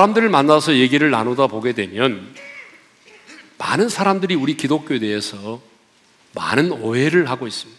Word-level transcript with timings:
사람들을 0.00 0.30
만나서 0.30 0.76
얘기를 0.76 1.10
나누다 1.10 1.46
보게 1.48 1.74
되면 1.74 2.34
많은 3.58 3.90
사람들이 3.90 4.34
우리 4.34 4.56
기독교에 4.56 4.98
대해서 4.98 5.60
많은 6.32 6.72
오해를 6.72 7.28
하고 7.28 7.46
있습니다. 7.46 7.78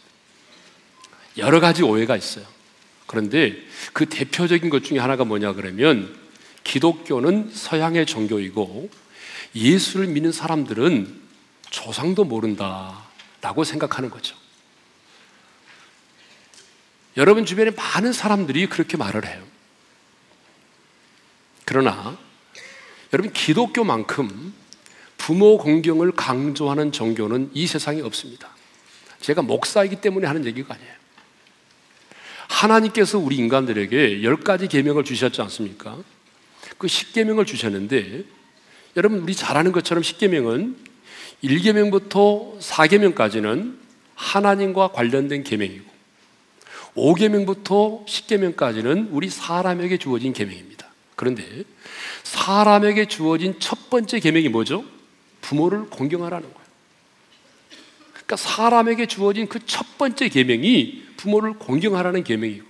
여러 1.38 1.60
가지 1.60 1.82
오해가 1.82 2.16
있어요. 2.16 2.46
그런데 3.08 3.56
그 3.94 4.06
대표적인 4.06 4.70
것 4.70 4.84
중에 4.84 5.00
하나가 5.00 5.24
뭐냐 5.26 5.54
그러면 5.54 6.16
기독교는 6.64 7.50
서양의 7.52 8.06
종교이고 8.06 8.92
예수를 9.56 10.06
믿는 10.06 10.32
사람들은 10.32 11.22
조상도 11.72 12.26
모른다라고 12.26 13.64
생각하는 13.64 14.12
거죠. 14.12 14.36
여러분 17.18 17.48
주변에 17.48 17.72
많은 17.72 18.14
사람들이 18.14 18.68
그렇게 18.68 18.96
말을 18.96 19.26
해요. 19.26 19.51
그러나 21.72 22.18
여러분 23.14 23.32
기독교만큼 23.32 24.54
부모 25.18 25.58
공경을 25.58 26.12
강조하는 26.12 26.92
종교는 26.92 27.52
이 27.54 27.66
세상에 27.66 28.02
없습니다. 28.02 28.50
제가 29.22 29.42
목사이기 29.42 30.02
때문에 30.02 30.28
하는 30.28 30.44
얘기가 30.46 30.74
아니에요. 30.74 30.92
하나님께서 32.50 33.20
우리 33.20 33.38
인간들에게 33.38 34.22
열 34.22 34.36
가지 34.36 34.68
계명을 34.68 35.06
주셨지 35.06 35.42
않습니까? 35.44 35.98
그 36.78 36.90
십계명을 36.90 37.46
주셨는데 37.46 38.26
여러분 38.98 39.20
우리 39.20 39.34
잘 39.34 39.56
아는 39.56 39.72
것처럼 39.72 40.04
십계명은 40.04 40.76
1계명부터 41.42 42.60
4계명까지는 42.60 43.78
하나님과 44.16 44.90
관련된 44.90 45.46
계명이고 45.46 45.90
5계명부터 46.98 48.06
10계명까지는 48.06 49.08
우리 49.12 49.30
사람에게 49.30 49.98
주어진 49.98 50.34
계명입니다. 50.34 50.91
그런데 51.22 51.46
사람에게 52.24 53.06
주어진 53.06 53.60
첫 53.60 53.92
번째 53.92 54.20
계명이 54.20 54.50
뭐죠? 54.50 54.84
부모를 55.42 55.88
공경하라는 55.88 56.52
거예요. 56.52 56.68
그러니까 58.12 58.36
사람에게 58.38 59.06
주어진 59.06 59.48
그 59.48 59.60
첫 59.68 60.00
번째 60.00 60.30
계명이 60.30 61.04
부모를 61.18 61.54
공경하라는 61.60 62.24
계명이고 62.24 62.66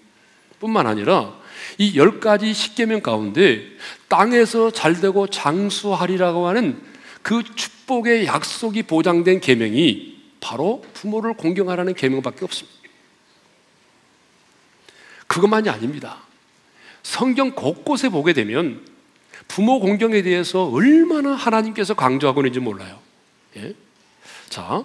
뿐만 0.60 0.86
아니라 0.86 1.34
이 1.78 1.96
열 1.96 2.20
가지 2.20 2.54
십계명 2.54 3.00
가운데 3.00 3.66
땅에서 4.10 4.70
잘되고 4.70 5.28
장수하리라고 5.28 6.46
하는 6.48 6.84
그 7.22 7.44
축복의 7.56 8.26
약속이 8.26 8.84
보장된 8.84 9.40
계명이 9.40 10.24
바로 10.42 10.84
부모를 10.94 11.36
공경하라는 11.36 11.94
계명밖에 11.94 12.44
없습니다. 12.44 12.78
그것만이 15.28 15.70
아닙니다. 15.70 16.31
성경 17.04 17.52
곳곳에 17.52 18.10
보게 18.10 18.34
되면 18.34 18.86
부모 19.48 19.80
공경에 19.80 20.22
대해서 20.22 20.66
얼마나 20.66 21.32
하나님께서 21.32 21.94
강조하고 21.94 22.42
있는지 22.42 22.60
몰라요. 22.60 23.00
예? 23.58 23.74
자, 24.50 24.84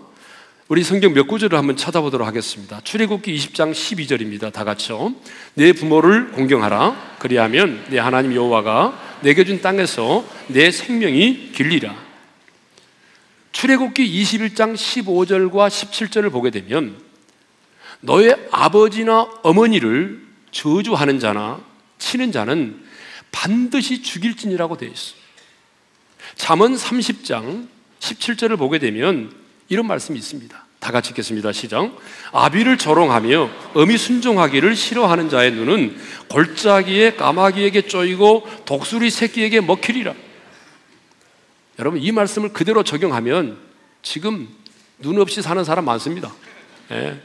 우리 0.69 0.83
성경 0.83 1.13
몇 1.13 1.29
구절을 1.29 1.57
한번 1.57 1.77
찾아보도록 1.77 2.27
하겠습니다. 2.27 2.81
출애굽기 2.81 3.37
20장 3.37 3.71
12절입니다. 3.71 4.53
다 4.53 4.65
같이요. 4.65 5.15
내 5.55 5.73
부모를 5.73 6.33
공경하라. 6.33 7.17
그리하면 7.21 7.85
내 7.89 7.99
하나님 7.99 8.35
여호와가 8.35 9.19
내게 9.23 9.45
준 9.45 9.61
땅에서 9.63 10.25
내 10.49 10.73
생명이 10.73 11.53
길리라. 11.55 11.95
출애굽기 13.53 14.23
21장 14.23 14.75
15절과 14.75 15.69
17절을 15.69 16.33
보게 16.33 16.51
되면 16.51 17.01
너의 18.01 18.37
아버지나 18.51 19.29
어머니를 19.43 20.21
저주하는 20.51 21.21
자나 21.21 21.61
치는 21.99 22.33
자는 22.33 22.83
반드시 23.33 24.03
죽일진이라고 24.03 24.77
되어 24.77 24.89
있어. 24.89 25.15
잠언 26.35 26.75
30장 26.75 27.69
17절을 28.01 28.59
보게 28.59 28.79
되면 28.79 29.33
이런 29.69 29.87
말씀이 29.87 30.19
있습니다. 30.19 30.67
다 30.79 30.93
같이 30.93 31.11
읽겠습니다. 31.11 31.53
시작. 31.53 31.97
아비를 32.33 32.79
조롱하며 32.79 33.51
어미 33.75 33.99
순종하기를 33.99 34.77
싫어하는 34.77 35.29
자의 35.29 35.51
눈은 35.51 35.97
골짜기에 36.29 37.15
까마귀에게 37.15 37.83
쪼이고 37.83 38.47
독수리 38.67 39.11
새끼에게 39.11 39.61
먹히리라. 39.63 40.15
여러분 41.79 42.01
이 42.01 42.13
말씀을 42.13 42.53
그대로 42.53 42.85
적용하면 42.85 43.59
지금 44.03 44.49
눈 44.99 45.19
없이 45.19 45.43
사는 45.43 45.63
사람 45.65 45.85
많습니다. 45.87 46.33
예. 46.93 47.21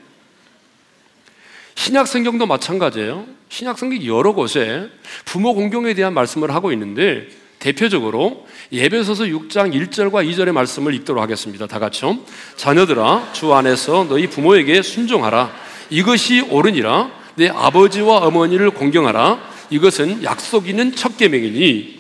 신약 1.76 2.08
성경도 2.08 2.46
마찬가지예요. 2.46 3.28
신약 3.52 3.78
성경 3.78 4.02
여러 4.06 4.32
곳에 4.32 4.88
부모 5.26 5.54
공경에 5.54 5.94
대한 5.94 6.14
말씀을 6.14 6.54
하고 6.56 6.72
있는데 6.72 7.28
대표적으로 7.60 8.48
예배소서 8.72 9.26
6장 9.26 9.74
1절과 9.74 10.26
2절의 10.26 10.54
말씀을 10.54 10.94
읽도록 10.94 11.22
하겠습니다. 11.22 11.68
다 11.68 11.78
같이요. 11.78 12.20
자녀들아 12.56 13.34
주 13.34 13.54
안에서 13.54 14.06
너희 14.08 14.28
부모에게 14.28 14.82
순종하라. 14.82 15.54
이것이 15.90 16.40
옳으니라. 16.50 17.12
내 17.36 17.50
아버지와 17.50 18.20
어머니를 18.20 18.72
공경하라. 18.72 19.42
이것은 19.70 20.24
약속 20.24 20.70
있는 20.70 20.96
첫 20.96 21.18
계명이니 21.18 22.00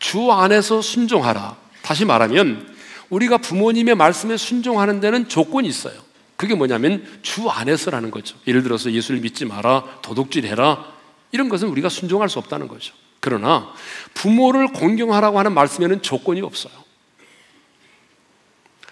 주 0.00 0.32
안에서 0.32 0.82
순종하라. 0.82 1.56
다시 1.82 2.04
말하면 2.04 2.74
우리가 3.08 3.38
부모님의 3.38 3.94
말씀에 3.94 4.36
순종하는 4.36 4.98
데는 4.98 5.28
조건이 5.28 5.68
있어요. 5.68 5.94
그게 6.42 6.56
뭐냐면 6.56 7.06
주 7.22 7.48
안에서라는 7.48 8.10
거죠. 8.10 8.36
예를 8.48 8.64
들어서 8.64 8.90
예수를 8.90 9.20
믿지 9.20 9.44
마라, 9.44 10.00
도둑질 10.02 10.44
해라. 10.44 10.92
이런 11.30 11.48
것은 11.48 11.68
우리가 11.68 11.88
순종할 11.88 12.28
수 12.28 12.40
없다는 12.40 12.66
거죠. 12.66 12.94
그러나 13.20 13.72
부모를 14.12 14.72
공경하라고 14.72 15.38
하는 15.38 15.54
말씀에는 15.54 16.02
조건이 16.02 16.40
없어요. 16.40 16.72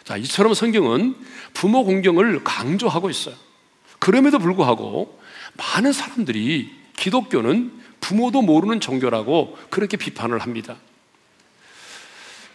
자, 0.04 0.16
이처럼 0.16 0.54
성경은 0.54 1.16
부모 1.52 1.84
공경을 1.84 2.44
강조하고 2.44 3.10
있어요. 3.10 3.34
그럼에도 3.98 4.38
불구하고 4.38 5.20
많은 5.56 5.92
사람들이 5.92 6.70
기독교는 6.96 7.72
부모도 7.98 8.42
모르는 8.42 8.78
종교라고 8.78 9.58
그렇게 9.70 9.96
비판을 9.96 10.38
합니다. 10.38 10.76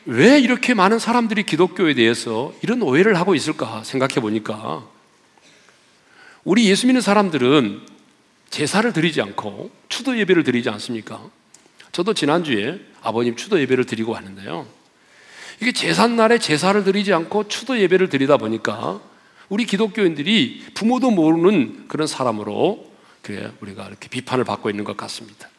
왜 0.06 0.40
이렇게 0.40 0.76
많은 0.76 1.00
사람들이 1.00 1.44
기독교에 1.44 1.96
대해서 1.96 2.54
이런 2.62 2.82
오해를 2.84 3.18
하고 3.18 3.34
있을까 3.34 3.84
생각해 3.84 4.16
보니까 4.16 4.88
우리 6.44 6.70
예수 6.70 6.86
믿는 6.86 7.02
사람들은 7.02 7.82
제사를 8.52 8.92
드리지 8.94 9.22
않고 9.22 9.72
추도 9.90 10.18
예배를 10.20 10.44
드리지 10.44 10.70
않습니까? 10.70 11.28
저도 11.92 12.14
지난주에 12.14 12.80
아버님 13.02 13.36
추도 13.36 13.60
예배를 13.60 13.86
드리고 13.86 14.12
왔는데요. 14.12 14.68
이게 15.60 15.72
제삿날에 15.72 16.38
제사를 16.38 16.84
드리지 16.84 17.12
않고 17.12 17.48
추도 17.48 17.80
예배를 17.80 18.10
드리다 18.10 18.38
보니까 18.38 19.02
우리 19.50 19.66
기독교인들이 19.66 20.66
부모도 20.76 21.10
모르는 21.12 21.88
그런 21.88 22.06
사람으로 22.06 22.92
우리가 23.62 23.88
이렇게 23.88 24.08
비판을 24.10 24.44
받고 24.44 24.70
있는 24.70 24.84
것 24.84 24.96
같습니다. 24.98 25.50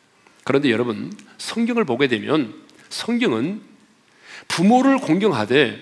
그런데 0.45 0.71
여러분 0.71 1.13
성경을 1.39 1.85
보게 1.85 2.07
되면 2.07 2.55
성경은 2.91 3.76
부모를 4.49 4.99
공경하되 4.99 5.79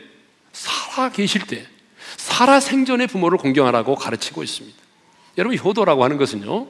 살아 0.52 1.10
계실 1.10 1.46
때 1.46 1.66
살아 2.16 2.60
생전에 2.60 3.06
부모를 3.06 3.38
공경하라고 3.38 3.94
가르치고 3.96 4.42
있습니다. 4.42 4.76
여러분 5.38 5.58
효도라고 5.58 6.04
하는 6.04 6.16
것은요. 6.16 6.68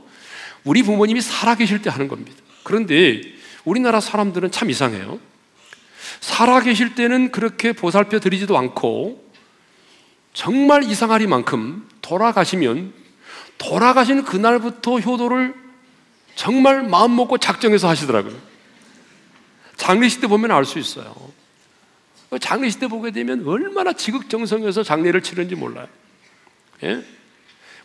우리 0.64 0.82
부모님이 0.82 1.20
살아 1.20 1.54
계실 1.54 1.82
때 1.82 1.90
하는 1.90 2.08
겁니다. 2.08 2.42
그런데 2.62 3.20
우리나라 3.64 4.00
사람들은 4.00 4.50
참 4.50 4.70
이상해요. 4.70 5.18
살아 6.20 6.60
계실 6.60 6.94
때는 6.94 7.30
그렇게 7.32 7.72
보살펴 7.72 8.20
드리지도 8.20 8.56
않고 8.56 9.24
정말 10.32 10.84
이상하리만큼 10.84 11.88
돌아가시면 12.02 12.92
돌아가신 13.58 14.24
그날부터 14.24 14.98
효도를 15.00 15.54
정말 16.34 16.82
마음 16.82 17.14
먹고 17.14 17.38
작정해서 17.38 17.88
하시더라고요. 17.88 18.34
장례식 19.76 20.20
때 20.20 20.26
보면 20.26 20.50
알 20.50 20.64
수 20.64 20.78
있어요. 20.78 21.14
장례식 22.38 22.80
때 22.80 22.86
보게 22.86 23.10
되면 23.10 23.46
얼마나 23.46 23.92
지극정성해서 23.92 24.82
장례를 24.82 25.22
치는지 25.22 25.54
몰라요. 25.54 25.86
예? 26.82 27.02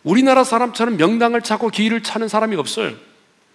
우리나라 0.02 0.44
사람처럼 0.44 0.96
명당을 0.96 1.42
찾고 1.42 1.70
기일을 1.70 2.02
찾는 2.02 2.28
사람이 2.28 2.56
없어요. 2.56 2.94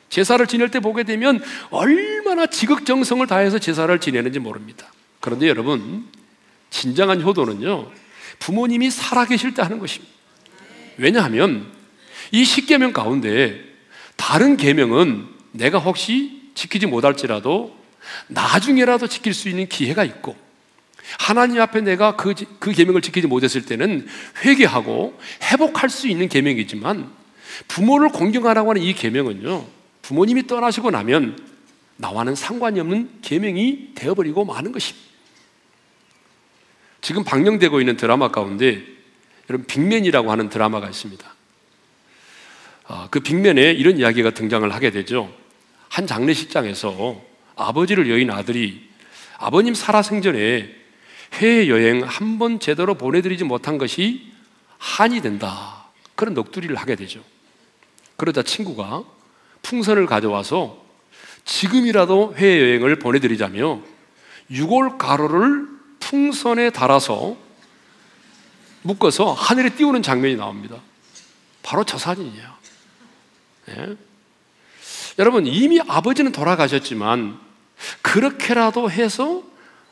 제사를 0.09 0.45
지낼 0.47 0.69
때 0.69 0.79
보게 0.79 1.03
되면 1.03 1.43
얼마나 1.71 2.45
지극정성을 2.45 3.25
다해서 3.27 3.59
제사를 3.59 3.97
지내는지 3.99 4.39
모릅니다. 4.39 4.91
그런데 5.19 5.47
여러분, 5.47 6.05
진정한 6.69 7.21
효도는요, 7.21 7.91
부모님이 8.39 8.91
살아계실 8.91 9.53
때 9.53 9.61
하는 9.61 9.79
것입니다. 9.79 10.13
왜냐하면 10.97 11.71
이 12.31 12.43
십계명 12.45 12.93
가운데 12.93 13.59
다른 14.15 14.57
계명은 14.57 15.27
내가 15.51 15.79
혹시 15.79 16.51
지키지 16.53 16.85
못할지라도 16.85 17.75
나중에라도 18.27 19.07
지킬 19.07 19.33
수 19.33 19.49
있는 19.49 19.67
기회가 19.67 20.03
있고 20.03 20.35
하나님 21.19 21.61
앞에 21.61 21.81
내가 21.81 22.15
그, 22.15 22.33
그 22.59 22.71
계명을 22.71 23.01
지키지 23.01 23.27
못했을 23.27 23.65
때는 23.65 24.07
회개하고 24.43 25.19
회복할 25.43 25.89
수 25.89 26.07
있는 26.07 26.27
계명이지만 26.29 27.09
부모를 27.67 28.09
공경하라고 28.09 28.71
하는 28.71 28.81
이 28.81 28.93
계명은요 28.93 29.65
부모님이 30.01 30.47
떠나시고 30.47 30.91
나면 30.91 31.37
나와는 31.97 32.35
상관이 32.35 32.79
없는 32.79 33.21
계명이 33.21 33.91
되어버리고 33.95 34.45
마는 34.45 34.71
것입니다. 34.71 35.05
지금 37.01 37.23
방영되고 37.23 37.79
있는 37.79 37.97
드라마 37.97 38.29
가운데 38.29 38.83
여러분 39.49 39.67
빅맨이라고 39.67 40.31
하는 40.31 40.49
드라마가 40.49 40.89
있습니다. 40.89 41.35
아, 42.87 43.07
그 43.09 43.19
빅맨에 43.19 43.71
이런 43.71 43.97
이야기가 43.97 44.31
등장을 44.31 44.71
하게 44.73 44.91
되죠. 44.91 45.33
한 45.89 46.07
장례식장에서 46.07 47.21
아버지를 47.55 48.09
여인 48.09 48.31
아들이 48.31 48.89
아버님 49.37 49.73
살아생전에 49.73 50.84
해외 51.35 51.67
여행 51.69 52.03
한 52.03 52.37
번 52.37 52.59
제대로 52.59 52.95
보내드리지 52.95 53.43
못한 53.43 53.77
것이 53.77 54.31
한이 54.77 55.21
된다. 55.21 55.85
그런 56.15 56.33
넋두리를 56.33 56.75
하게 56.75 56.95
되죠. 56.95 57.21
그러자 58.17 58.43
친구가 58.43 59.03
풍선을 59.61 60.05
가져와서 60.05 60.83
지금이라도 61.45 62.35
해외여행을 62.37 62.99
보내드리자며 62.99 63.81
6월 64.51 64.97
가로를 64.97 65.67
풍선에 65.99 66.69
달아서 66.69 67.35
묶어서 68.83 69.33
하늘에 69.33 69.69
띄우는 69.69 70.03
장면이 70.03 70.35
나옵니다. 70.35 70.77
바로 71.63 71.83
저 71.83 71.97
사진이에요. 71.97 72.49
네. 73.67 73.95
여러분, 75.17 75.47
이미 75.47 75.79
아버지는 75.87 76.31
돌아가셨지만 76.31 77.39
그렇게라도 78.03 78.91
해서 78.91 79.41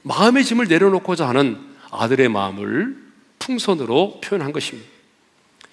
마음의 0.04 0.44
짐을 0.46 0.68
내려놓고자 0.68 1.28
하는 1.28 1.60
아들의 1.92 2.30
마음을 2.30 2.98
풍선으로 3.40 4.22
표현한 4.22 4.52
것입니다. 4.52 4.90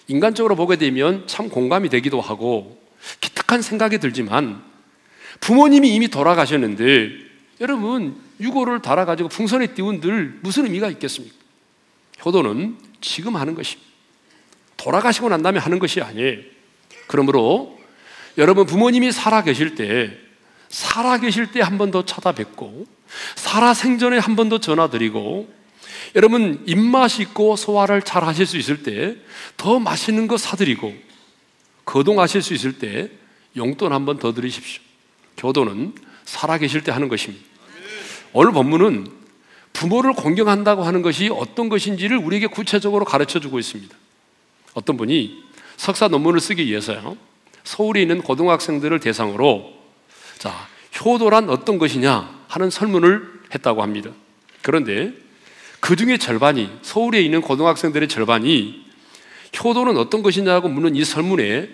인간적으로 0.09 0.57
보게 0.57 0.77
되면 0.77 1.27
참 1.27 1.49
공감이 1.49 1.89
되기도 1.89 2.21
하고 2.21 2.81
기특한 3.21 3.63
생각이 3.63 3.99
들지만 3.99 4.63
부모님이 5.41 5.95
이미 5.95 6.09
돌아가셨는데 6.09 7.11
여러분 7.61 8.17
유고를 8.41 8.83
달아가지고 8.83 9.29
풍선에 9.29 9.69
띄운 9.69 10.01
들 10.01 10.39
무슨 10.43 10.65
의미가 10.65 10.89
있겠습니까? 10.91 11.35
효도는 12.25 12.77
지금 13.01 13.37
하는 13.37 13.55
것입니다. 13.55 13.89
돌아가시고 14.77 15.29
난 15.29 15.43
다음에 15.43 15.59
하는 15.59 15.79
것이 15.79 16.01
아니에요. 16.01 16.39
그러므로 17.07 17.79
여러분 18.39 18.67
부모님이 18.67 19.13
살아 19.13 19.43
계실 19.43 19.75
때 19.75 20.17
살아 20.69 21.19
계실 21.19 21.51
때 21.53 21.61
한 21.61 21.79
번 21.79 21.91
더 21.91 22.05
찾아뵙고 22.05 22.87
살아 23.37 23.75
생전에 23.75 24.19
한 24.19 24.37
번 24.37 24.49
더 24.49 24.59
전화드리고 24.59 25.53
여러분 26.17 26.63
입맛이 26.67 27.23
있고 27.23 27.57
소화를 27.57 28.03
잘 28.03 28.25
하실 28.25 28.47
수 28.47 28.57
있을 28.57 28.83
때 28.83 29.17
더 29.57 29.79
맛있는 29.79 30.27
거 30.29 30.37
사드리고 30.37 30.95
거동하실 31.85 32.43
수 32.43 32.55
있을 32.55 32.79
때 32.79 33.11
용돈 33.57 33.93
한 33.93 34.05
번 34.07 34.19
더 34.19 34.33
드리십시오. 34.33 34.83
교도는 35.37 35.95
살아계실 36.25 36.83
때 36.85 36.93
하는 36.93 37.09
것입니다. 37.09 37.45
오늘 38.33 38.53
본문은 38.53 39.11
부모를 39.73 40.13
공경한다고 40.13 40.83
하는 40.85 41.03
것이 41.03 41.31
어떤 41.33 41.69
것인지를 41.69 42.17
우리에게 42.19 42.47
구체적으로 42.47 43.05
가르쳐 43.05 43.41
주고 43.41 43.59
있습니다. 43.59 43.95
어떤 44.75 44.97
분이 44.97 45.43
석사 45.77 46.09
논문을 46.09 46.41
쓰기 46.41 46.67
위해서요. 46.67 47.17
서울에 47.65 48.03
있는 48.03 48.23
고등학생들을 48.23 49.01
대상으로 49.01 49.73
자, 50.39 50.69
효도란 51.05 51.51
어떤 51.51 51.79
것이냐 51.79 52.40
하는 52.51 52.69
설문을 52.69 53.43
했다고 53.55 53.81
합니다. 53.81 54.11
그런데 54.61 55.13
그 55.79 55.95
중에 55.95 56.19
절반이 56.19 56.69
서울에 56.83 57.23
있는 57.23 57.41
고등학생들의 57.41 58.09
절반이 58.09 58.85
효도는 59.63 59.97
어떤 59.97 60.23
것이냐고 60.23 60.69
묻는 60.69 60.97
이 60.97 61.05
설문에 61.05 61.71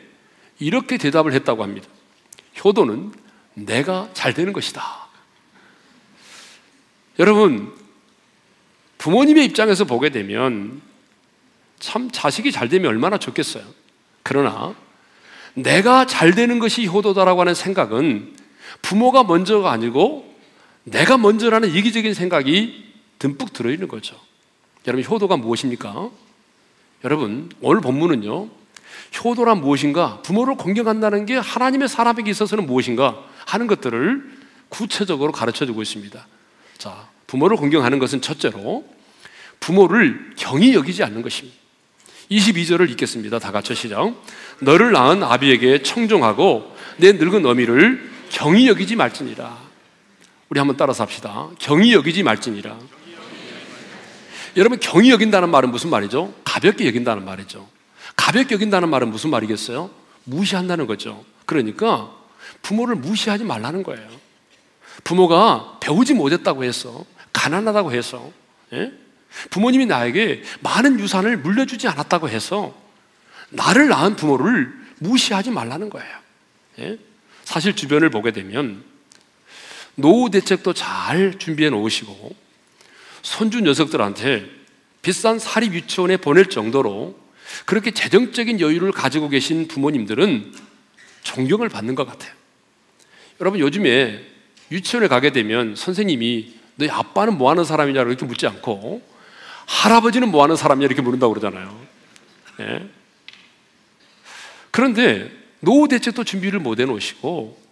이렇게 0.59 0.99
대답을 0.99 1.33
했다고 1.33 1.63
합니다. 1.63 1.89
효도는 2.63 3.13
내가 3.55 4.11
잘 4.13 4.35
되는 4.35 4.53
것이다. 4.53 5.09
여러분, 7.19 7.73
부모님의 8.99 9.47
입장에서 9.47 9.85
보게 9.85 10.11
되면 10.11 10.83
참 11.79 12.11
자식이 12.11 12.53
잘 12.53 12.69
되면 12.69 12.91
얼마나 12.91 13.17
좋겠어요. 13.17 13.65
그러나 14.23 14.75
내가 15.55 16.07
잘 16.07 16.35
되는 16.35 16.59
것이 16.59 16.85
효도다라고 16.85 17.41
하는 17.41 17.55
생각은 17.55 18.37
부모가 18.83 19.25
먼저가 19.25 19.71
아니고 19.71 20.36
내가 20.87 21.19
먼저라는 21.19 21.75
이기적인 21.75 22.15
생각이 22.15 22.85
듬뿍 23.19 23.53
들어있는 23.53 23.89
거죠. 23.89 24.17
여러분, 24.87 25.05
효도가 25.05 25.37
무엇입니까? 25.37 26.11
여러분, 27.05 27.51
오늘 27.61 27.81
본문은요, 27.81 28.49
효도란 29.25 29.61
무엇인가? 29.61 30.23
부모를 30.23 30.55
공경한다는 30.57 31.27
게 31.27 31.37
하나님의 31.37 31.89
사람에게 31.89 32.31
있어서는 32.31 32.67
무엇인가? 32.67 33.25
하는 33.47 33.67
것들을 33.67 34.39
구체적으로 34.69 35.33
가르쳐 35.33 35.67
주고 35.67 35.83
있습니다. 35.83 36.27
자, 36.79 37.09
부모를 37.27 37.57
공경하는 37.57 37.99
것은 37.99 38.21
첫째로 38.21 38.85
부모를 39.59 40.35
경히 40.37 40.75
여기지 40.75 41.03
않는 41.03 41.23
것입니다. 41.23 41.57
22절을 42.31 42.91
읽겠습니다. 42.91 43.39
다 43.41 43.51
같이 43.51 43.75
시작. 43.75 44.15
너를 44.61 44.93
낳은 44.93 45.23
아비에게 45.23 45.83
청종하고 45.83 46.77
내 46.99 47.13
늙은 47.13 47.45
어미를 47.45 48.11
경히 48.31 48.69
여기지 48.69 48.95
말지니라. 48.97 49.66
우리 50.49 50.59
한번 50.59 50.77
따라서 50.77 51.03
합시다. 51.03 51.49
경히 51.59 51.93
여기지 51.93 52.23
말지니라. 52.23 52.79
여러분 54.57 54.79
경히 54.81 55.11
여긴다는 55.11 55.51
말은 55.51 55.71
무슨 55.71 55.91
말이죠? 55.91 56.35
가볍게 56.45 56.87
여긴다는 56.87 57.25
말이죠. 57.25 57.69
가볍게 58.17 58.55
여긴다는 58.55 58.89
말은 58.89 59.11
무슨 59.11 59.31
말이겠어요? 59.31 59.91
무시한다는 60.25 60.87
거죠. 60.87 61.25
그러니까 61.45 62.11
부모를 62.63 62.97
무시하지 62.97 63.45
말라는 63.45 63.83
거예요. 63.83 64.09
부모가 65.05 65.79
배우지 65.81 66.15
못했다고 66.15 66.65
해서 66.65 67.05
가난하다고 67.33 67.93
해서 67.93 68.31
예? 68.73 68.93
부모님이 69.51 69.87
나에게 69.87 70.43
많은 70.61 70.99
유산을 70.99 71.37
물려주지 71.39 71.87
않았다고 71.89 72.29
해서 72.29 72.75
나를 73.51 73.89
낳은 73.89 74.17
부모를 74.17 74.73
무시하지 74.99 75.51
말라는 75.51 75.91
거예요. 75.91 76.17
예? 76.79 76.99
사실 77.45 77.77
주변을 77.77 78.11
보게 78.11 78.33
되면 78.33 78.83
노후 79.97 80.31
대책도 80.31 80.73
잘 80.75 81.39
준비해 81.39 81.71
놓으시고 81.71 82.35
손주 83.23 83.61
녀석들한테 83.61 84.49
비싼 85.03 85.39
사립 85.39 85.75
유치원에 85.75 86.17
보낼 86.19 86.47
정도로 86.47 87.19
그렇게 87.65 87.91
재정적인 87.91 88.61
여유를 88.61 88.93
가지고 88.93 89.29
계신 89.29 89.69
부모님들은 89.69 90.53
존경을 91.23 91.69
받는 91.69 91.95
것 91.95 92.07
같아요. 92.07 92.33
여러분 93.41 93.61
요즘에 93.61 94.25
유치원에 94.71 95.09
가게 95.09 95.31
되면 95.31 95.75
선생님이 95.75 96.55
너희 96.77 96.91
아빠는 96.91 97.39
뭐 97.39 97.51
하는 97.51 97.65
사람이냐 97.65 98.03
이렇게 98.03 98.27
묻지 98.27 98.47
않고 98.47 99.03
할아버지는 99.67 100.31
뭐 100.31 100.43
하는 100.43 100.57
사람이냐 100.57 100.87
이렇게 100.87 101.03
물은다고 101.03 101.35
그러잖아요. 101.35 101.87
예? 102.61 102.89
그런데 104.71 105.31
노후 105.61 105.89
대책도 105.89 106.25
준비를 106.25 106.61
못 106.61 106.79
해놓으시고 106.79 107.66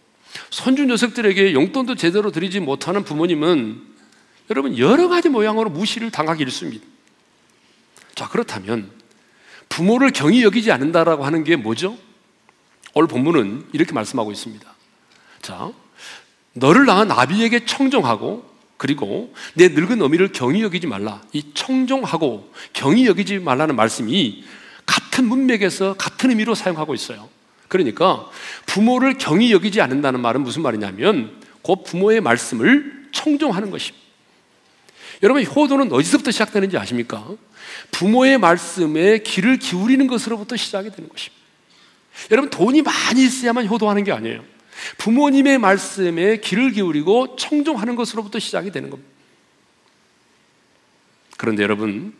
손주 0.50 0.84
녀석들에게 0.84 1.52
용돈도 1.52 1.94
제대로 1.94 2.30
드리지 2.30 2.60
못하는 2.60 3.04
부모님은 3.04 3.82
여러분 4.50 4.78
여러 4.78 5.08
가지 5.08 5.28
모양으로 5.28 5.70
무시를 5.70 6.10
당하기 6.10 6.42
일쑤입니다. 6.42 6.84
자 8.14 8.28
그렇다면 8.28 8.90
부모를 9.68 10.10
경히 10.10 10.42
여기지 10.42 10.70
않는다라고 10.70 11.24
하는 11.24 11.42
게 11.44 11.56
뭐죠? 11.56 11.98
오늘 12.94 13.08
본문은 13.08 13.70
이렇게 13.72 13.92
말씀하고 13.92 14.30
있습니다. 14.30 14.72
자, 15.42 15.72
너를 16.52 16.86
낳은 16.86 17.10
아비에게 17.10 17.66
청정하고 17.66 18.48
그리고 18.76 19.34
내 19.54 19.68
늙은 19.68 20.00
어미를 20.00 20.32
경히 20.32 20.62
여기지 20.62 20.86
말라. 20.86 21.22
이 21.32 21.52
청정하고 21.54 22.52
경히 22.72 23.06
여기지 23.06 23.40
말라는 23.40 23.74
말씀이 23.74 24.44
같은 24.86 25.26
문맥에서 25.26 25.94
같은 25.94 26.30
의미로 26.30 26.54
사용하고 26.54 26.94
있어요. 26.94 27.28
그러니까 27.68 28.28
부모를 28.66 29.18
경히 29.18 29.52
여기지 29.52 29.80
않는다는 29.80 30.20
말은 30.20 30.42
무슨 30.42 30.62
말이냐면 30.62 31.40
그 31.62 31.74
부모의 31.84 32.20
말씀을 32.20 33.08
청정하는 33.12 33.70
것입니다. 33.70 34.04
여러분 35.22 35.44
효도는 35.44 35.92
어디서부터 35.92 36.30
시작되는지 36.30 36.76
아십니까? 36.76 37.26
부모의 37.90 38.38
말씀에 38.38 39.18
귀를 39.18 39.58
기울이는 39.58 40.06
것으로부터 40.06 40.56
시작이 40.56 40.90
되는 40.90 41.08
것입니다. 41.08 41.42
여러분 42.30 42.50
돈이 42.50 42.82
많이 42.82 43.24
있어야만 43.24 43.66
효도하는 43.66 44.04
게 44.04 44.12
아니에요. 44.12 44.44
부모님의 44.98 45.58
말씀에 45.58 46.38
귀를 46.38 46.72
기울이고 46.72 47.36
청종하는 47.36 47.96
것으로부터 47.96 48.38
시작이 48.38 48.70
되는 48.70 48.90
겁니다. 48.90 49.10
그런데 51.36 51.62
여러분, 51.62 52.14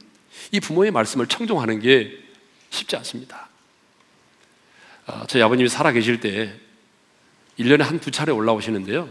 이 0.51 0.61
부모의 0.61 0.91
말씀을 0.91 1.27
청종하는 1.27 1.81
게 1.81 2.13
쉽지 2.71 2.97
않습니다. 2.97 3.49
아, 5.07 5.25
저희 5.29 5.43
아버님이 5.43 5.69
살아계실 5.69 6.21
때 6.21 6.55
1년에 7.59 7.83
한 7.83 8.01
두 8.01 8.11
차례 8.11 8.33
올라오시는데요. 8.33 9.09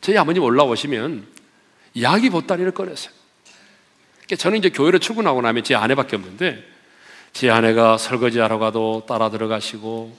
저희 0.00 0.16
아버님 0.16 0.42
올라오시면 0.42 1.26
야기 2.02 2.30
보따리를 2.30 2.70
꺼냈어요. 2.72 3.12
저는 4.38 4.58
이제 4.58 4.68
교회를 4.70 5.00
출근하고 5.00 5.40
나면 5.42 5.64
제 5.64 5.74
아내밖에 5.74 6.16
없는데 6.16 6.64
제 7.32 7.50
아내가 7.50 7.98
설거지 7.98 8.38
하러 8.38 8.58
가도 8.58 9.04
따라 9.08 9.30
들어가시고 9.30 10.16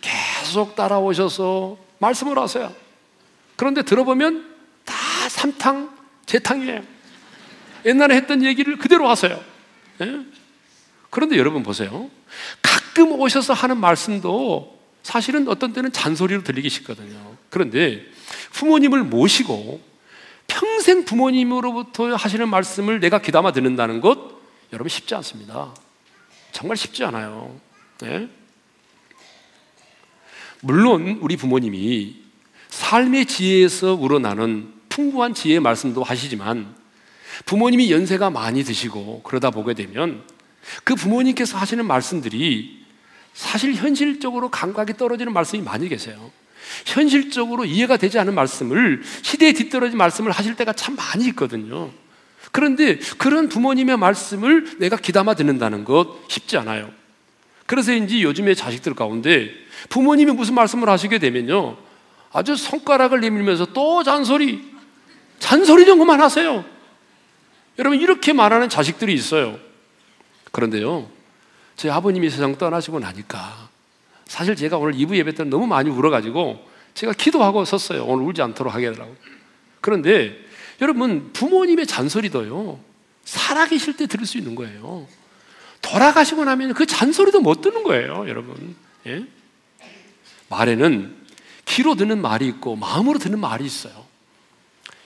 계속 0.00 0.76
따라오셔서 0.76 1.76
말씀을 1.98 2.38
하세요. 2.38 2.74
그런데 3.56 3.82
들어보면 3.82 4.54
다 4.84 4.94
삼탕, 5.28 5.96
재탕이에요. 6.26 6.82
옛날에 7.86 8.16
했던 8.16 8.42
얘기를 8.44 8.76
그대로 8.78 9.08
하세요. 9.08 9.42
예? 10.02 10.20
그런데 11.10 11.36
여러분 11.36 11.62
보세요. 11.62 12.10
가끔 12.90 13.12
오셔서 13.12 13.52
하는 13.52 13.78
말씀도 13.78 14.78
사실은 15.02 15.48
어떤 15.48 15.72
때는 15.72 15.92
잔소리로 15.92 16.42
들리기 16.42 16.68
쉽거든요. 16.68 17.36
그런데 17.48 18.04
부모님을 18.52 19.04
모시고 19.04 19.80
평생 20.46 21.04
부모님으로부터 21.04 22.14
하시는 22.14 22.48
말씀을 22.48 23.00
내가 23.00 23.20
귀담아 23.20 23.52
듣는다는 23.52 24.00
것 24.00 24.18
여러분 24.72 24.88
쉽지 24.88 25.14
않습니다. 25.14 25.72
정말 26.52 26.76
쉽지 26.76 27.04
않아요. 27.04 27.58
네? 28.00 28.28
물론 30.60 31.18
우리 31.20 31.36
부모님이 31.36 32.16
삶의 32.68 33.26
지혜에서 33.26 33.94
우러나는 33.94 34.72
풍부한 34.88 35.34
지혜의 35.34 35.60
말씀도 35.60 36.02
하시지만 36.02 36.74
부모님이 37.46 37.90
연세가 37.92 38.30
많이 38.30 38.64
드시고 38.64 39.22
그러다 39.22 39.50
보게 39.50 39.74
되면 39.74 40.24
그 40.84 40.94
부모님께서 40.96 41.56
하시는 41.56 41.86
말씀들이 41.86 42.79
사실 43.34 43.74
현실적으로 43.74 44.50
감각이 44.50 44.94
떨어지는 44.94 45.32
말씀이 45.32 45.62
많이 45.62 45.88
계세요. 45.88 46.30
현실적으로 46.86 47.64
이해가 47.64 47.96
되지 47.96 48.18
않은 48.18 48.34
말씀을 48.34 49.02
시대에 49.22 49.52
뒤떨어진 49.52 49.98
말씀을 49.98 50.30
하실 50.30 50.56
때가 50.56 50.72
참 50.72 50.96
많이 50.96 51.26
있거든요. 51.28 51.90
그런데 52.52 52.98
그런 53.18 53.48
부모님의 53.48 53.96
말씀을 53.96 54.78
내가 54.78 54.96
귀담아 54.96 55.34
듣는다는 55.34 55.84
것 55.84 56.18
쉽지 56.28 56.56
않아요. 56.58 56.90
그래서인지 57.66 58.22
요즘에 58.22 58.54
자식들 58.54 58.94
가운데 58.94 59.52
부모님이 59.88 60.32
무슨 60.32 60.54
말씀을 60.54 60.88
하시게 60.88 61.18
되면요. 61.18 61.76
아주 62.32 62.56
손가락을 62.56 63.20
내밀면서 63.20 63.66
또 63.66 64.02
잔소리, 64.02 64.62
잔소리 65.38 65.84
좀 65.84 65.98
그만하세요. 65.98 66.64
여러분, 67.78 68.00
이렇게 68.00 68.32
말하는 68.32 68.68
자식들이 68.68 69.14
있어요. 69.14 69.58
그런데요, 70.52 71.08
제 71.80 71.88
아버님이 71.88 72.28
세상 72.28 72.58
떠나시고 72.58 73.00
나니까 73.00 73.70
사실 74.26 74.54
제가 74.54 74.76
오늘 74.76 74.92
2부 74.92 75.16
예배 75.16 75.32
때 75.32 75.44
너무 75.44 75.66
많이 75.66 75.88
울어가지고 75.88 76.62
제가 76.92 77.14
기도하고 77.14 77.64
섰어요. 77.64 78.04
오늘 78.04 78.26
울지 78.26 78.42
않도록 78.42 78.74
하겠더라고. 78.74 79.16
그런데 79.80 80.36
여러분, 80.82 81.32
부모님의 81.32 81.86
잔소리도요, 81.86 82.78
살아계실 83.24 83.96
때 83.96 84.06
들을 84.06 84.26
수 84.26 84.36
있는 84.36 84.56
거예요. 84.56 85.08
돌아가시고 85.80 86.44
나면 86.44 86.74
그 86.74 86.84
잔소리도 86.84 87.40
못 87.40 87.62
듣는 87.62 87.82
거예요, 87.82 88.28
여러분. 88.28 88.76
예? 89.06 89.24
말에는 90.50 91.16
귀로 91.64 91.94
듣는 91.94 92.20
말이 92.20 92.46
있고 92.46 92.76
마음으로 92.76 93.18
듣는 93.18 93.38
말이 93.38 93.64
있어요. 93.64 94.04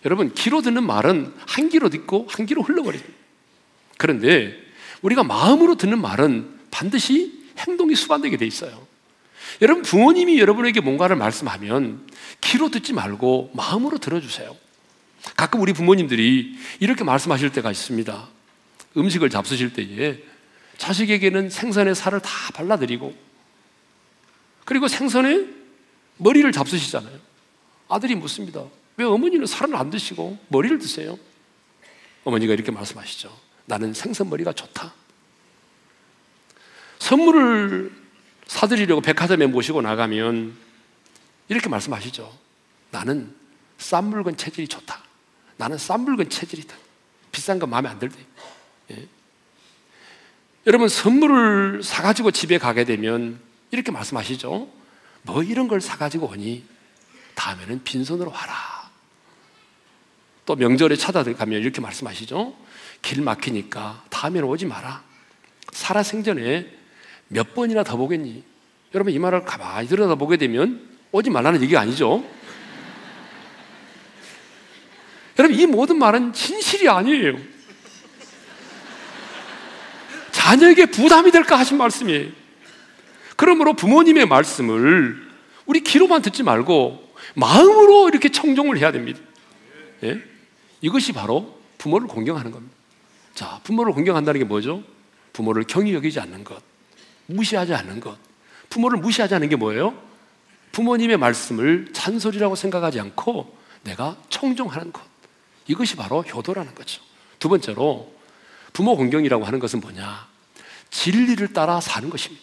여러분, 0.05 0.35
귀로 0.35 0.61
듣는 0.61 0.83
말은 0.83 1.35
한 1.47 1.69
귀로 1.69 1.89
듣고 1.89 2.27
한 2.29 2.47
귀로 2.47 2.63
흘러버립니다. 2.63 3.13
그런데 3.97 4.61
우리가 5.03 5.23
마음으로 5.23 5.77
듣는 5.77 6.01
말은 6.01 6.54
반드시 6.75 7.45
행동이 7.57 7.95
수반되게 7.95 8.37
돼 8.37 8.45
있어요. 8.47 8.85
여러분, 9.63 9.85
부모님이 9.85 10.41
여러분에게 10.41 10.81
뭔가를 10.81 11.15
말씀하면 11.15 12.05
귀로 12.41 12.69
듣지 12.69 12.93
말고 12.93 13.53
마음으로 13.55 13.99
들어주세요. 13.99 14.57
가끔 15.37 15.61
우리 15.61 15.73
부모님들이 15.73 16.59
이렇게 16.81 17.05
말씀하실 17.05 17.53
때가 17.53 17.71
있습니다. 17.71 18.29
음식을 18.97 19.31
잡수실 19.31 19.73
때에 19.73 20.19
자식에게는 20.77 21.49
생선의 21.49 21.95
살을 21.95 22.21
다 22.21 22.31
발라드리고 22.55 23.15
그리고 24.65 24.89
생선에 24.89 25.47
머리를 26.17 26.51
잡수시잖아요. 26.51 27.17
아들이 27.89 28.17
묻습니다. 28.17 28.65
왜 28.97 29.05
어머니는 29.05 29.47
살을 29.47 29.77
안 29.77 29.91
드시고 29.91 30.39
머리를 30.49 30.81
드세요? 30.81 31.17
어머니가 32.25 32.53
이렇게 32.53 32.73
말씀하시죠. 32.73 33.33
나는 33.67 33.95
생선 33.95 34.29
머리가 34.29 34.53
좋다. 34.53 35.04
선물을 37.05 37.93
사드리려고 38.47 39.03
백화점에 39.03 39.47
모시고 39.47 39.83
나가면 39.83 40.57
이렇게 41.49 41.69
말씀하시죠. 41.69 42.33
나는 42.93 43.35
싼 43.77 44.05
물건 44.05 44.39
체질이 44.39 44.69
좋다. 44.69 45.03
나는 45.59 45.77
싼 45.77 46.01
물건 46.01 46.31
체질이다. 46.31 46.75
비싼 47.31 47.59
거 47.59 47.67
마음에 47.67 47.91
안 47.91 47.99
들대. 47.99 48.17
예. 48.93 49.07
여러분 50.67 50.89
선물을 50.89 51.83
사가지고 51.83 52.31
집에 52.31 52.57
가게 52.57 52.87
되면 52.87 53.39
이렇게 53.71 53.93
말씀하시죠. 53.93 54.67
뭐 55.25 55.43
이런 55.43 55.69
걸 55.69 55.83
사가지고 55.83 56.29
오니 56.29 56.65
다음에는 57.35 57.85
빈손으로 57.85 58.31
와라. 58.31 58.91
또 60.47 60.57
명절에 60.57 60.97
찾아가면 60.97 61.61
이렇게 61.61 61.83
말씀하시죠. 61.83 62.57
길 63.03 63.21
막히니까 63.21 64.05
다음에는 64.09 64.49
오지 64.49 64.65
마라. 64.65 65.03
살아 65.71 66.03
생전에 66.03 66.84
몇 67.35 67.53
번이나 67.53 67.83
더 67.83 67.97
보겠니? 67.97 68.45
여러분 68.95 69.13
이 69.13 69.19
말을 69.19 69.45
가만히 69.45 69.89
들여다보게 69.89 70.37
되면 70.37 70.89
오지 71.11 71.31
말라는 71.31 71.61
얘기가 71.63 71.81
아니죠. 71.81 72.25
여러분 75.39 75.59
이 75.59 75.67
모든 75.67 75.99
말은 75.99 76.33
진실이 76.33 76.89
아니에요. 76.89 77.37
자녀에게 80.31 80.87
부담이 80.87 81.33
될까 81.33 81.59
하신 81.59 81.77
말씀이에요. 81.77 82.31
그러므로 83.37 83.73
부모님의 83.75 84.27
말씀을 84.27 85.21
우리 85.67 85.81
귀로만 85.81 86.23
듣지 86.23 86.45
말고 86.45 87.15
마음으로 87.35 88.11
이렇게 88.11 88.29
청종을 88.29 88.79
해야 88.79 88.93
됩니다. 88.93 89.19
예? 90.05 90.23
이것이 90.81 91.13
바로 91.13 91.59
부모를 91.79 92.07
공경하는 92.07 92.53
겁니다. 92.53 92.77
자, 93.35 93.59
부모를 93.65 93.93
공경한다는 93.93 94.39
게 94.39 94.45
뭐죠? 94.45 94.85
부모를 95.33 95.65
경히 95.67 95.95
여기지 95.95 96.21
않는 96.21 96.45
것, 96.45 96.63
무시하지 97.27 97.75
않는 97.75 98.01
것. 98.01 98.17
부모를 98.71 98.99
무시하지 98.99 99.35
않는 99.35 99.49
게 99.49 99.57
뭐예요? 99.57 99.95
부모님의 100.73 101.17
말씀을 101.17 101.89
잔소리라고 101.93 102.57
생각하지 102.57 103.01
않고 103.01 103.57
내가 103.85 104.17
청종하는 104.29 104.93
것. 104.93 105.03
이것이 105.67 105.97
바로 105.97 106.23
효도라는 106.23 106.75
거죠. 106.75 107.01
두 107.39 107.49
번째로 107.49 108.13
부모 108.73 108.97
공경이라고 108.97 109.45
하는 109.45 109.59
것은 109.59 109.81
뭐냐? 109.81 110.27
진리를 110.91 111.53
따라 111.53 111.81
사는 111.81 112.11
것입니다. 112.11 112.43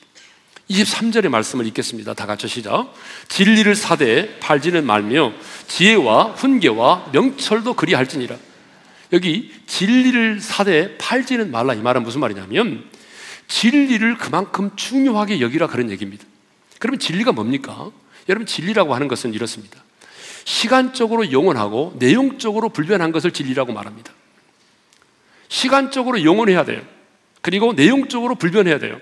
23절의 0.69 1.29
말씀을 1.29 1.67
읽겠습니다. 1.67 2.13
다 2.13 2.25
같이 2.25 2.47
시작. 2.47 2.93
진리를 3.27 3.75
사되 3.75 4.39
팔지는 4.39 4.85
말며 4.85 5.33
지혜와 5.67 6.31
훈계와 6.33 7.09
명철도 7.11 7.73
그리할지니라. 7.73 8.37
여기 9.13 9.53
진리를 9.67 10.39
사되 10.39 10.97
팔지는 10.97 11.51
말라 11.51 11.73
이 11.73 11.81
말은 11.81 12.03
무슨 12.03 12.21
말이냐면 12.21 12.85
진리를 13.51 14.17
그만큼 14.17 14.71
중요하게 14.77 15.41
여기라 15.41 15.67
그런 15.67 15.91
얘기입니다. 15.91 16.25
그러면 16.79 16.99
진리가 16.99 17.33
뭡니까? 17.33 17.91
여러분 18.29 18.45
진리라고 18.45 18.95
하는 18.95 19.09
것은 19.09 19.33
이렇습니다. 19.33 19.83
시간적으로 20.45 21.33
영원하고 21.33 21.93
내용적으로 21.99 22.69
불변한 22.69 23.11
것을 23.11 23.31
진리라고 23.31 23.73
말합니다. 23.73 24.13
시간적으로 25.49 26.23
영원해야 26.23 26.63
돼요. 26.63 26.81
그리고 27.41 27.73
내용적으로 27.73 28.35
불변해야 28.35 28.79
돼요. 28.79 28.99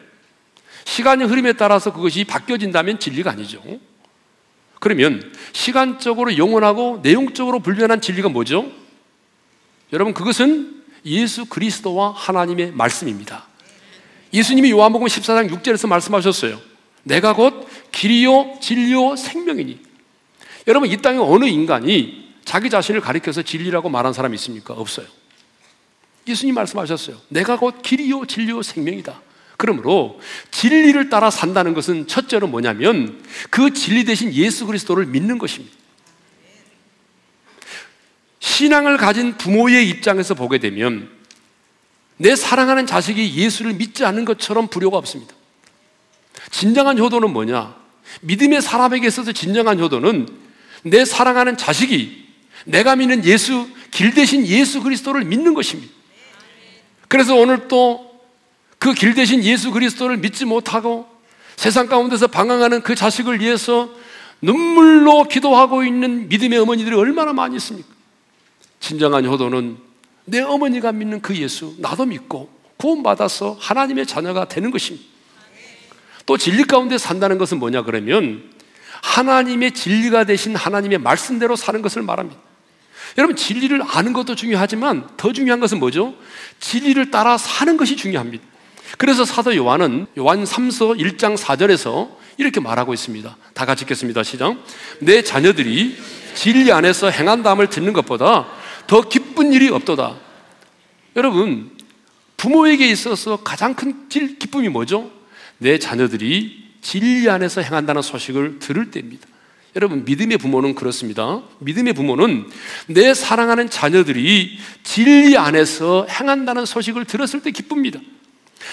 시간의 0.83 1.27
흐름에 1.27 1.53
따라서 1.53 1.93
그것이 1.93 2.23
바뀌어진다면 2.23 2.99
진리가 2.99 3.29
아니죠. 3.29 3.61
그러면 4.79 5.31
시간적으로 5.53 6.37
영원하고 6.37 7.01
내용적으로 7.03 7.59
불변한 7.59 8.01
진리가 8.01 8.29
뭐죠? 8.29 8.71
여러분 9.93 10.15
그것은 10.15 10.81
예수 11.05 11.45
그리스도와 11.45 12.13
하나님의 12.13 12.71
말씀입니다. 12.71 13.48
예수님이 14.33 14.71
요한복음 14.71 15.07
14장 15.07 15.50
6절에서 15.50 15.88
말씀하셨어요. 15.88 16.59
내가 17.03 17.33
곧 17.33 17.67
길이요 17.91 18.59
진리요 18.62 19.15
생명이니. 19.15 19.79
여러분 20.67 20.89
이 20.89 20.98
땅에 20.98 21.17
어느 21.17 21.45
인간이 21.45 22.29
자기 22.45 22.69
자신을 22.69 23.01
가리켜서 23.01 23.41
진리라고 23.41 23.89
말한 23.89 24.13
사람이 24.13 24.36
있습니까? 24.36 24.74
없어요. 24.74 25.07
예수님 26.27 26.55
말씀하셨어요. 26.55 27.17
내가 27.29 27.57
곧 27.57 27.81
길이요 27.81 28.25
진리요 28.25 28.62
생명이다. 28.62 29.21
그러므로 29.57 30.21
진리를 30.51 31.09
따라 31.09 31.29
산다는 31.29 31.74
것은 31.74 32.07
첫째로 32.07 32.48
뭐냐면 32.48 33.21
그 33.50 33.74
진리 33.74 34.05
대신 34.05 34.33
예수 34.33 34.65
그리스도를 34.65 35.05
믿는 35.07 35.38
것입니다. 35.38 35.75
신앙을 38.39 38.98
가진 38.98 39.38
부모의 39.38 39.89
입장에서 39.89 40.33
보게 40.33 40.59
되면 40.59 41.09
내 42.19 42.35
사랑하는 42.35 42.85
자식이 42.85 43.35
예수를 43.35 43.73
믿지 43.73 44.03
않는 44.05 44.25
것처럼 44.25 44.67
불효가 44.67 44.97
없습니다. 44.97 45.33
진정한 46.51 46.99
효도는 46.99 47.31
뭐냐? 47.31 47.75
믿음의 48.21 48.61
사람에게 48.61 49.07
있어서 49.07 49.31
진정한 49.31 49.79
효도는 49.79 50.27
내 50.83 51.05
사랑하는 51.05 51.57
자식이 51.57 52.27
내가 52.65 52.95
믿는 52.95 53.23
예수, 53.25 53.67
길 53.91 54.13
대신 54.13 54.45
예수 54.45 54.81
그리스도를 54.83 55.23
믿는 55.23 55.53
것입니다. 55.53 55.91
그래서 57.07 57.35
오늘 57.35 57.67
또 57.67 58.09
그 58.79 58.93
길 58.93 59.13
대신 59.13 59.43
예수 59.43 59.71
그리스도를 59.71 60.17
믿지 60.17 60.45
못하고 60.45 61.05
세상 61.57 61.88
가운데서 61.88 62.27
방황하는 62.27 62.81
그 62.81 62.95
자식을 62.95 63.41
위해서 63.41 63.89
눈물로 64.41 65.25
기도하고 65.25 65.83
있는 65.83 66.29
믿음의 66.29 66.57
어머니들이 66.59 66.95
얼마나 66.95 67.33
많이 67.33 67.57
있습니까? 67.57 67.89
진정한 68.79 69.25
효도는 69.25 69.77
내 70.29 70.41
어머니가 70.41 70.91
믿는 70.91 71.21
그 71.21 71.36
예수, 71.38 71.75
나도 71.77 72.05
믿고 72.05 72.50
구원받아서 72.77 73.57
하나님의 73.59 74.05
자녀가 74.05 74.48
되는 74.48 74.71
것입니다. 74.71 75.05
또 76.25 76.38
진리 76.38 76.63
가운데 76.63 76.98
산다는 76.98 77.38
것은 77.38 77.59
뭐냐 77.59 77.83
그러면 77.83 78.43
하나님의 79.01 79.71
진리가 79.71 80.25
되신 80.25 80.55
하나님의 80.55 81.00
말씀대로 81.00 81.55
사는 81.55 81.81
것을 81.81 82.01
말합니다. 82.01 82.39
여러분, 83.17 83.36
진리를 83.36 83.81
아는 83.81 84.13
것도 84.13 84.36
중요하지만 84.36 85.07
더 85.17 85.33
중요한 85.33 85.59
것은 85.59 85.79
뭐죠? 85.79 86.13
진리를 86.59 87.09
따라 87.12 87.38
사는 87.38 87.75
것이 87.75 87.95
중요합니다. 87.95 88.43
그래서 88.98 89.25
사도 89.25 89.55
요한은 89.55 90.07
요한 90.17 90.43
3서 90.43 91.00
1장 91.00 91.38
4절에서 91.38 92.09
이렇게 92.38 92.59
말하고 92.59 92.93
있습니다. 92.93 93.38
다 93.53 93.65
같이 93.65 93.83
읽겠습니다. 93.83 94.24
시작. 94.24 94.55
내 95.00 95.21
자녀들이 95.21 95.98
진리 96.36 96.71
안에서 96.71 97.09
행한담을 97.09 97.69
듣는 97.69 97.93
것보다 97.93 98.48
더 98.89 99.01
기쁜 99.01 99.53
일이 99.53 99.69
없도다. 99.69 100.15
여러분, 101.15 101.69
부모에게 102.38 102.89
있어서 102.89 103.38
가장 103.38 103.75
큰 103.75 104.10
기쁨이 104.10 104.67
뭐죠? 104.67 105.12
내 105.60 105.77
자녀들이 105.77 106.72
진리 106.81 107.29
안에서 107.29 107.62
행한다는 107.62 108.01
소식을 108.01 108.58
들을 108.58 108.89
때입니다. 108.89 109.27
여러분, 109.75 110.05
믿음의 110.05 110.39
부모는 110.39 110.74
그렇습니다. 110.74 111.43
믿음의 111.60 111.93
부모는 111.93 112.50
내 112.88 113.13
사랑하는 113.13 113.69
자녀들이 113.69 114.58
진리 114.81 115.38
안에서 115.38 116.08
행한다는 116.10 116.65
소식을 116.65 117.05
들었을 117.05 117.43
때 117.43 117.51
기쁩니다. 117.51 118.00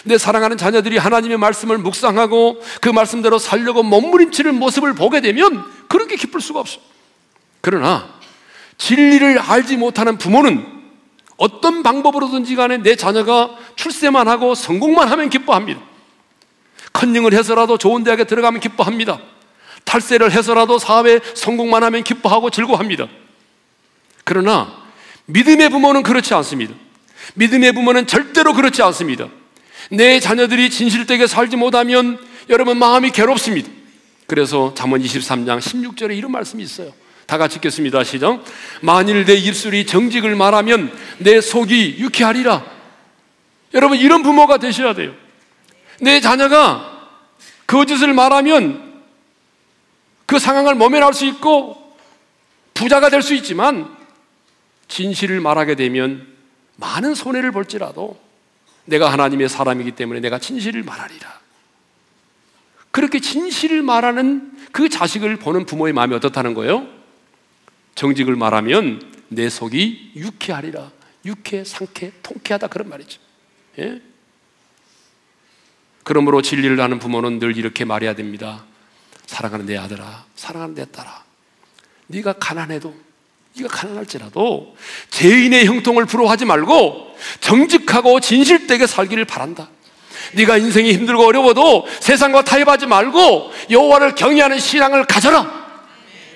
내 0.04 0.16
사랑하는 0.16 0.56
자녀들이 0.56 0.96
하나님의 0.96 1.36
말씀을 1.36 1.76
묵상하고 1.76 2.62
그 2.80 2.88
말씀대로 2.88 3.38
살려고 3.38 3.82
몸부림치는 3.82 4.54
모습을 4.54 4.94
보게 4.94 5.20
되면 5.20 5.62
그렇게 5.88 6.16
기쁠 6.16 6.40
수가 6.40 6.60
없어. 6.60 6.80
그러나 7.60 8.15
진리를 8.78 9.38
알지 9.38 9.76
못하는 9.76 10.18
부모는 10.18 10.66
어떤 11.36 11.82
방법으로든지 11.82 12.56
간에 12.56 12.78
내 12.78 12.96
자녀가 12.96 13.56
출세만 13.76 14.28
하고 14.28 14.54
성공만 14.54 15.08
하면 15.08 15.28
기뻐합니다. 15.28 15.80
컨닝을 16.92 17.34
해서라도 17.34 17.76
좋은 17.78 18.04
대학에 18.04 18.24
들어가면 18.24 18.60
기뻐합니다. 18.60 19.20
탈세를 19.84 20.32
해서라도 20.32 20.78
사업에 20.78 21.20
성공만 21.34 21.84
하면 21.84 22.02
기뻐하고 22.02 22.50
즐거워합니다. 22.50 23.08
그러나 24.24 24.82
믿음의 25.26 25.68
부모는 25.70 26.02
그렇지 26.02 26.34
않습니다. 26.34 26.74
믿음의 27.34 27.72
부모는 27.72 28.06
절대로 28.06 28.52
그렇지 28.54 28.82
않습니다. 28.82 29.28
내 29.90 30.18
자녀들이 30.20 30.70
진실되게 30.70 31.26
살지 31.26 31.56
못하면 31.56 32.18
여러분 32.48 32.78
마음이 32.78 33.10
괴롭습니다. 33.10 33.68
그래서 34.26 34.74
잠언 34.74 35.00
23장 35.02 35.60
16절에 35.60 36.16
이런 36.16 36.32
말씀이 36.32 36.62
있어요. 36.62 36.92
다 37.26 37.38
같이 37.38 37.56
읽겠습니다. 37.56 38.04
시작. 38.04 38.44
만일 38.80 39.24
내 39.24 39.34
입술이 39.34 39.86
정직을 39.86 40.36
말하면 40.36 40.96
내 41.18 41.40
속이 41.40 41.96
유쾌하리라. 41.98 42.64
여러분 43.74 43.98
이런 43.98 44.22
부모가 44.22 44.58
되셔야 44.58 44.94
돼요. 44.94 45.12
내 46.00 46.20
자녀가 46.20 47.10
거짓을 47.66 48.12
말하면 48.14 49.02
그 50.26 50.38
상황을 50.38 50.74
모면할 50.74 51.14
수 51.14 51.24
있고 51.26 51.96
부자가 52.74 53.10
될 53.10 53.22
수 53.22 53.34
있지만 53.34 53.94
진실을 54.88 55.40
말하게 55.40 55.74
되면 55.74 56.26
많은 56.76 57.14
손해를 57.14 57.50
볼지라도 57.50 58.20
내가 58.84 59.10
하나님의 59.10 59.48
사람이기 59.48 59.92
때문에 59.92 60.20
내가 60.20 60.38
진실을 60.38 60.84
말하리라. 60.84 61.40
그렇게 62.92 63.18
진실을 63.18 63.82
말하는 63.82 64.52
그 64.72 64.88
자식을 64.88 65.36
보는 65.36 65.66
부모의 65.66 65.92
마음이 65.92 66.14
어떻다는 66.14 66.54
거예요? 66.54 66.86
정직을 67.96 68.36
말하면 68.36 69.02
내 69.28 69.48
속이 69.48 70.12
유쾌하리라. 70.14 70.92
유쾌, 71.24 71.64
상쾌, 71.64 72.12
통쾌하다 72.22 72.68
그런 72.68 72.88
말이죠. 72.88 73.20
예? 73.80 74.00
그러므로 76.04 76.40
진리를 76.40 76.80
아는 76.80 77.00
부모는 77.00 77.40
늘 77.40 77.56
이렇게 77.56 77.84
말해야 77.84 78.14
됩니다. 78.14 78.64
사랑하는 79.26 79.66
내 79.66 79.76
아들아, 79.76 80.24
사랑하는 80.36 80.76
내 80.76 80.84
딸아, 80.84 81.24
네가 82.06 82.34
가난해도 82.34 82.94
네가 83.56 83.68
가난할지라도 83.68 84.76
죄인의 85.10 85.66
형통을 85.66 86.04
부러워하지 86.04 86.44
말고 86.44 87.16
정직하고 87.40 88.20
진실되게 88.20 88.86
살기를 88.86 89.24
바란다. 89.24 89.68
네가 90.34 90.58
인생이 90.58 90.92
힘들고 90.92 91.24
어려워도 91.24 91.88
세상과 92.00 92.44
타협하지 92.44 92.86
말고 92.86 93.50
여호와를 93.70 94.14
경외하는 94.14 94.60
신앙을 94.60 95.06
가져라. 95.06 95.65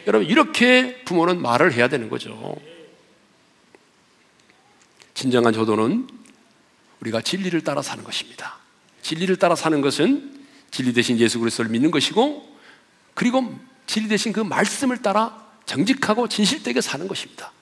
여러분 0.06 0.28
이렇게 0.28 1.02
부모는 1.04 1.40
말을 1.40 1.72
해야 1.72 1.88
되는 1.88 2.08
거죠. 2.08 2.56
진정한 5.14 5.54
효도는 5.54 6.08
우리가 7.00 7.20
진리를 7.20 7.62
따라 7.62 7.82
사는 7.82 8.02
것입니다. 8.04 8.58
진리를 9.02 9.36
따라 9.36 9.54
사는 9.54 9.80
것은 9.80 10.46
진리 10.70 10.92
대신 10.92 11.18
예수 11.18 11.38
그리스도를 11.38 11.70
믿는 11.70 11.90
것이고 11.90 12.56
그리고 13.14 13.58
진리 13.86 14.08
대신 14.08 14.32
그 14.32 14.40
말씀을 14.40 15.02
따라 15.02 15.46
정직하고 15.66 16.28
진실되게 16.28 16.80
사는 16.80 17.06
것입니다. 17.06 17.52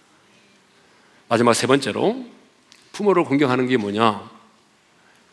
마지막 1.29 1.55
세 1.55 1.67
번째로 1.67 2.27
부모를 2.93 3.25
공경하는 3.25 3.67
게 3.67 3.77
뭐냐? 3.77 4.38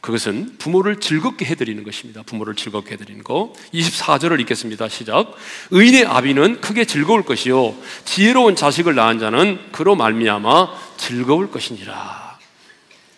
그것은 0.05 0.57
부모를 0.59 0.99
즐겁게 0.99 1.45
해드리는 1.45 1.83
것입니다. 1.83 2.21
부모를 2.21 2.53
즐겁게 2.53 2.93
해드리는 2.93 3.23
거. 3.23 3.53
24절을 3.73 4.39
읽겠습니다. 4.41 4.87
시작. 4.87 5.33
의인의 5.71 6.05
아비는 6.05 6.61
크게 6.61 6.85
즐거울 6.85 7.23
것이요. 7.23 7.73
지혜로운 8.05 8.55
자식을 8.55 8.93
낳은 8.93 9.17
자는 9.17 9.59
그로 9.71 9.95
말미암아 9.95 10.75
즐거울 10.97 11.49
것이니라. 11.49 12.37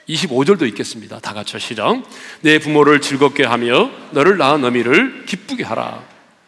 25절도 0.08 0.66
읽겠습니다. 0.70 1.20
다 1.20 1.34
같이 1.34 1.60
시작. 1.60 2.04
내 2.40 2.58
부모를 2.58 3.02
즐겁게 3.02 3.44
하며 3.44 3.92
너를 4.12 4.38
낳은 4.38 4.64
어미를 4.64 5.26
기쁘게 5.26 5.66
하라. 5.66 6.02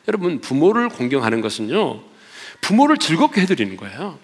여러분, 0.08 0.39
부모를 0.39 0.88
공경하는 0.88 1.41
것은요, 1.41 2.02
부모를 2.62 2.95
즐겁게 2.95 3.41
해드리는 3.41 3.75
거예요. 3.75 4.17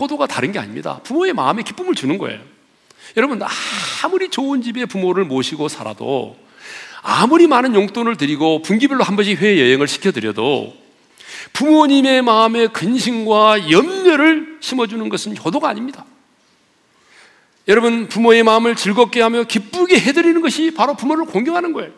효도가 0.00 0.26
다른 0.26 0.52
게 0.52 0.58
아닙니다. 0.58 1.00
부모의 1.04 1.34
마음에 1.34 1.62
기쁨을 1.62 1.94
주는 1.94 2.16
거예요. 2.16 2.40
여러분, 3.16 3.40
아무리 4.02 4.28
좋은 4.28 4.62
집에 4.62 4.86
부모를 4.86 5.24
모시고 5.24 5.68
살아도 5.68 6.36
아무리 7.02 7.46
많은 7.46 7.74
용돈을 7.74 8.16
드리고 8.16 8.62
분기별로 8.62 9.02
한 9.04 9.16
번씩 9.16 9.40
해외 9.40 9.60
여행을 9.60 9.88
시켜드려도 9.88 10.76
부모님의 11.52 12.22
마음에 12.22 12.66
근심과 12.66 13.70
염려를 13.70 14.58
심어주는 14.60 15.08
것은 15.08 15.36
효도가 15.36 15.68
아닙니다. 15.68 16.04
여러분, 17.66 18.08
부모의 18.08 18.42
마음을 18.44 18.76
즐겁게 18.76 19.20
하며 19.20 19.44
기쁘게 19.44 20.00
해드리는 20.00 20.40
것이 20.40 20.72
바로 20.74 20.94
부모를 20.94 21.26
공경하는 21.26 21.72
거예요. 21.72 21.90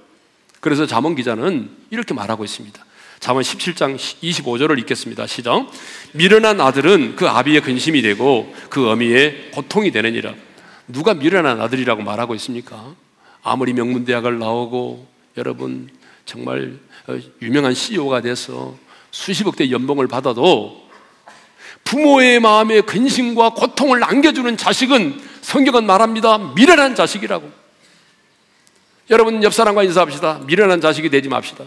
그래서 0.60 0.86
자문 0.86 1.14
기자는 1.14 1.70
이렇게 1.90 2.12
말하고 2.12 2.44
있습니다. 2.44 2.84
잠언 3.20 3.42
17장 3.42 3.96
25절을 3.96 4.78
읽겠습니다. 4.80 5.26
시작. 5.26 5.70
미련한 6.12 6.60
아들은 6.60 7.16
그 7.16 7.28
아비의 7.28 7.60
근심이 7.60 8.02
되고 8.02 8.52
그 8.68 8.88
어미의 8.90 9.50
고통이 9.52 9.90
되느니라. 9.90 10.34
누가 10.92 11.14
미련한 11.14 11.60
아들이라고 11.60 12.02
말하고 12.02 12.34
있습니까? 12.36 12.94
아무리 13.42 13.72
명문대학을 13.72 14.38
나오고 14.38 15.06
여러분 15.36 15.88
정말 16.24 16.78
어, 17.06 17.18
유명한 17.42 17.74
CEO가 17.74 18.20
돼서 18.20 18.76
수십억대 19.10 19.70
연봉을 19.70 20.06
받아도 20.06 20.88
부모의 21.84 22.40
마음에 22.40 22.80
근심과 22.82 23.50
고통을 23.50 24.04
안겨주는 24.04 24.56
자식은 24.56 25.20
성경은 25.40 25.86
말합니다. 25.86 26.38
미련한 26.54 26.94
자식이라고. 26.94 27.50
여러분 29.10 29.42
옆 29.42 29.52
사람과 29.52 29.82
인사합시다. 29.82 30.42
미련한 30.46 30.80
자식이 30.80 31.10
되지 31.10 31.28
맙시다. 31.28 31.64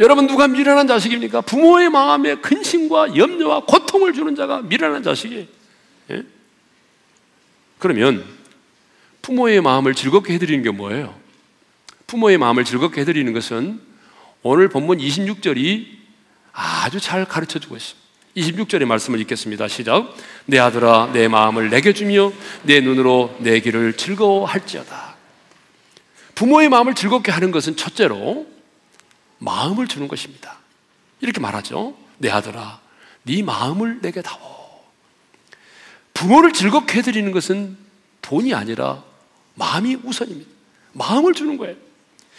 여러분 0.00 0.26
누가 0.26 0.48
미련한 0.48 0.86
자식입니까? 0.86 1.42
부모의 1.42 1.90
마음에 1.90 2.36
근심과 2.36 3.16
염려와 3.16 3.66
고통을 3.66 4.14
주는 4.14 4.34
자가 4.34 4.62
미련한 4.62 5.02
자식이에요. 5.02 5.44
예? 6.10 6.22
그러면 7.82 8.24
부모의 9.22 9.60
마음을 9.60 9.96
즐겁게 9.96 10.34
해드리는 10.34 10.62
게 10.62 10.70
뭐예요? 10.70 11.18
부모의 12.06 12.38
마음을 12.38 12.64
즐겁게 12.64 13.00
해드리는 13.00 13.32
것은 13.32 13.80
오늘 14.42 14.68
본문 14.68 14.98
26절이 14.98 15.88
아주 16.52 17.00
잘 17.00 17.24
가르쳐 17.24 17.58
주고 17.58 17.76
있습니다. 17.76 18.00
26절의 18.36 18.84
말씀을 18.84 19.18
읽겠습니다. 19.22 19.66
시작. 19.66 20.14
내 20.46 20.60
아들아, 20.60 21.10
내 21.12 21.26
마음을 21.26 21.70
내게 21.70 21.92
주며 21.92 22.32
내 22.62 22.80
눈으로 22.80 23.36
내 23.40 23.58
길을 23.58 23.96
즐거워할지어다. 23.96 25.16
부모의 26.36 26.68
마음을 26.68 26.94
즐겁게 26.94 27.32
하는 27.32 27.50
것은 27.50 27.74
첫째로 27.74 28.46
마음을 29.38 29.88
주는 29.88 30.06
것입니다. 30.06 30.56
이렇게 31.20 31.40
말하죠. 31.40 31.96
내 32.18 32.30
아들아, 32.30 32.78
네 33.24 33.42
마음을 33.42 33.98
내게 34.02 34.22
다워. 34.22 34.61
부모를 36.22 36.52
즐겁게 36.52 36.98
해드리는 36.98 37.32
것은 37.32 37.76
돈이 38.20 38.54
아니라 38.54 39.02
마음이 39.54 39.96
우선입니다. 40.04 40.48
마음을 40.92 41.34
주는 41.34 41.56
거예요. 41.56 41.74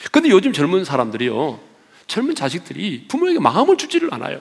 근데 0.09 0.29
요즘 0.29 0.53
젊은 0.53 0.85
사람들이요. 0.85 1.59
젊은 2.07 2.33
자식들이 2.33 3.05
부모에게 3.09 3.39
마음을 3.39 3.77
주지를 3.77 4.13
않아요. 4.13 4.39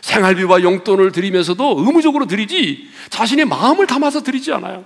생활비와 0.00 0.62
용돈을 0.62 1.10
드리면서도 1.10 1.74
의무적으로 1.78 2.26
드리지 2.26 2.88
자신의 3.10 3.46
마음을 3.46 3.88
담아서 3.88 4.22
드리지 4.22 4.52
않아요. 4.52 4.84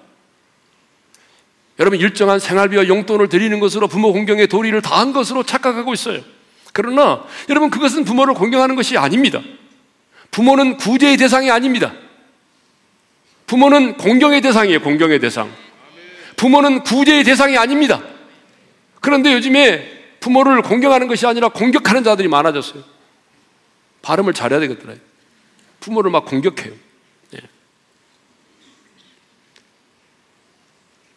여러분 1.78 1.98
일정한 1.98 2.38
생활비와 2.38 2.88
용돈을 2.88 3.28
드리는 3.28 3.60
것으로 3.60 3.88
부모 3.88 4.14
공경의 4.14 4.48
도리를 4.48 4.80
다한 4.80 5.12
것으로 5.12 5.42
착각하고 5.42 5.92
있어요. 5.92 6.22
그러나 6.72 7.24
여러분 7.50 7.68
그것은 7.68 8.04
부모를 8.04 8.32
공경하는 8.32 8.74
것이 8.74 8.96
아닙니다. 8.96 9.42
부모는 10.30 10.78
구제의 10.78 11.18
대상이 11.18 11.50
아닙니다. 11.50 11.92
부모는 13.50 13.96
공경의 13.96 14.42
대상이에요. 14.42 14.80
공경의 14.80 15.18
대상. 15.18 15.52
부모는 16.36 16.84
구제의 16.84 17.24
대상이 17.24 17.58
아닙니다. 17.58 18.00
그런데 19.00 19.32
요즘에 19.32 20.18
부모를 20.20 20.62
공경하는 20.62 21.08
것이 21.08 21.26
아니라 21.26 21.48
공격하는 21.48 22.04
자들이 22.04 22.28
많아졌어요. 22.28 22.84
발음을 24.02 24.34
잘해야 24.34 24.60
되겠더라. 24.60 24.94
부모를 25.80 26.12
막 26.12 26.26
공격해요. 26.26 26.72
예. 27.34 27.38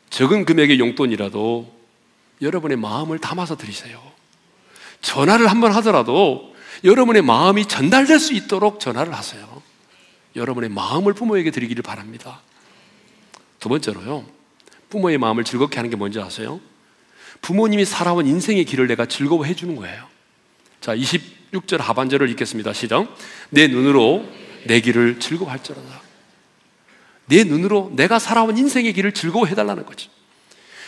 적은 0.10 0.46
금액의 0.46 0.80
용돈이라도 0.80 1.72
여러분의 2.42 2.78
마음을 2.78 3.20
담아서 3.20 3.58
드리세요. 3.58 4.02
전화를 5.04 5.52
한번 5.52 5.72
하더라도 5.74 6.56
여러분의 6.84 7.22
마음이 7.22 7.68
전달될 7.68 8.18
수 8.18 8.34
있도록 8.34 8.80
전화를 8.80 9.14
하세요. 9.14 9.53
여러분의 10.36 10.70
마음을 10.70 11.14
부모에게 11.14 11.52
드리기를 11.52 11.84
바랍니다. 11.84 12.42
두 13.60 13.70
번째로요. 13.70 14.26
부모의 14.90 15.18
마음을 15.18 15.44
즐겁게 15.44 15.78
하는 15.78 15.90
게 15.90 15.96
뭔지 15.96 16.20
아세요? 16.20 16.60
부모님이 17.42 17.86
살아온 17.86 18.26
인생의 18.26 18.66
길을 18.66 18.88
내가 18.88 19.06
즐거워해 19.06 19.56
주는 19.56 19.76
거예요. 19.76 20.08
자, 20.82 20.96
26절 20.96 21.78
하반절을 21.78 22.30
읽겠습니다. 22.32 22.74
시작. 22.74 23.16
내 23.50 23.68
눈으로 23.68 24.28
내 24.66 24.80
길을 24.82 25.20
즐거워할지어다. 25.20 25.82
내 27.28 27.44
눈으로 27.44 27.92
내가 27.96 28.20
살아온 28.20 28.58
인생의 28.58 28.94
길을 28.94 29.14
즐거워해 29.14 29.56
달라는 29.56 29.86
거지. 29.86 30.10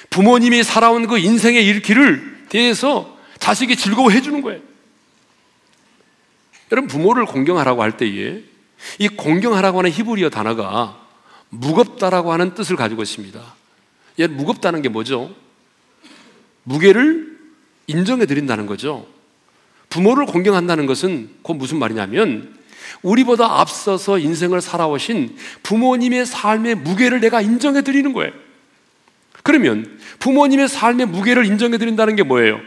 부모님이 0.10 0.64
살아온 0.64 1.08
그 1.08 1.18
인생의 1.18 1.82
길을 1.82 2.46
대해서 2.50 3.18
자식이 3.40 3.76
즐거워해 3.76 4.22
주는 4.22 4.42
거예요. 4.42 4.62
여러분 6.72 6.88
부모를 6.88 7.26
공경하라고 7.26 7.82
할 7.82 7.98
때에 7.98 8.44
이 9.00 9.08
공경하라고 9.08 9.80
하는 9.80 9.92
히브리어 9.92 10.30
단어가 10.30 11.00
무겁다라고 11.50 12.32
하는 12.32 12.54
뜻을 12.54 12.76
가지고 12.76 13.04
있습니다. 13.04 13.42
얘 14.20 14.28
무겁다는 14.28 14.82
게 14.82 14.90
뭐죠? 14.90 15.34
무게를 16.64 17.38
인정해 17.88 18.26
드린다는 18.26 18.66
거죠. 18.66 19.08
부모를 19.90 20.26
공경한다는 20.26 20.86
것은 20.86 21.30
그 21.44 21.52
무슨 21.52 21.80
말이냐면 21.80 22.56
우리보다 23.02 23.60
앞서서 23.60 24.18
인생을 24.18 24.62
살아오신 24.62 25.38
부모님의 25.64 26.26
삶의 26.26 26.76
무게를 26.76 27.20
내가 27.20 27.42
인정해 27.42 27.82
드리는 27.82 28.12
거예요. 28.14 28.32
그러면 29.44 30.00
부모님의 30.20 30.68
삶의 30.68 31.06
무게를 31.08 31.46
인정해 31.46 31.78
드린다는 31.78 32.16
게 32.16 32.24
뭐예요? 32.24 32.60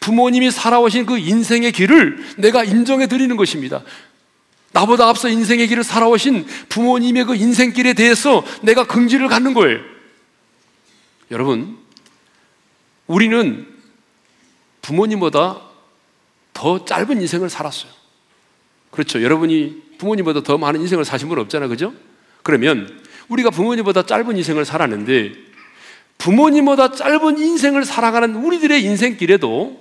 부모님이 0.00 0.50
살아오신 0.50 1.06
그 1.06 1.18
인생의 1.18 1.72
길을 1.72 2.36
내가 2.38 2.64
인정해 2.64 3.06
드리는 3.06 3.36
것입니다. 3.36 3.82
나보다 4.72 5.08
앞서 5.08 5.28
인생의 5.28 5.68
길을 5.68 5.84
살아오신 5.84 6.46
부모님의 6.68 7.24
그 7.24 7.34
인생길에 7.36 7.92
대해서 7.92 8.44
내가 8.62 8.86
긍지를 8.86 9.28
갖는 9.28 9.54
거예요. 9.54 9.78
여러분, 11.30 11.78
우리는 13.06 13.66
부모님보다 14.80 15.60
더 16.52 16.84
짧은 16.84 17.20
인생을 17.20 17.48
살았어요. 17.48 17.90
그렇죠. 18.90 19.22
여러분이 19.22 19.82
부모님보다 19.98 20.42
더 20.42 20.58
많은 20.58 20.80
인생을 20.80 21.04
사신 21.04 21.28
분 21.28 21.38
없잖아요. 21.38 21.68
그죠? 21.68 21.94
그러면 22.42 23.02
우리가 23.28 23.50
부모님보다 23.50 24.04
짧은 24.04 24.36
인생을 24.36 24.64
살았는데 24.64 25.32
부모님보다 26.18 26.92
짧은 26.92 27.38
인생을 27.38 27.84
살아가는 27.84 28.34
우리들의 28.36 28.82
인생길에도 28.82 29.80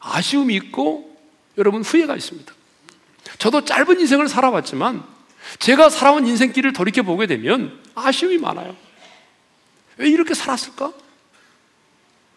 아쉬움이 0.00 0.54
있고 0.56 1.16
여러분 1.58 1.82
후회가 1.82 2.16
있습니다. 2.16 2.52
저도 3.38 3.64
짧은 3.64 4.00
인생을 4.00 4.28
살아왔지만 4.28 5.04
제가 5.58 5.90
살아온 5.90 6.26
인생길을 6.26 6.72
돌이켜 6.72 7.02
보게 7.02 7.26
되면 7.26 7.80
아쉬움이 7.94 8.38
많아요. 8.38 8.76
왜 9.96 10.08
이렇게 10.08 10.34
살았을까? 10.34 10.92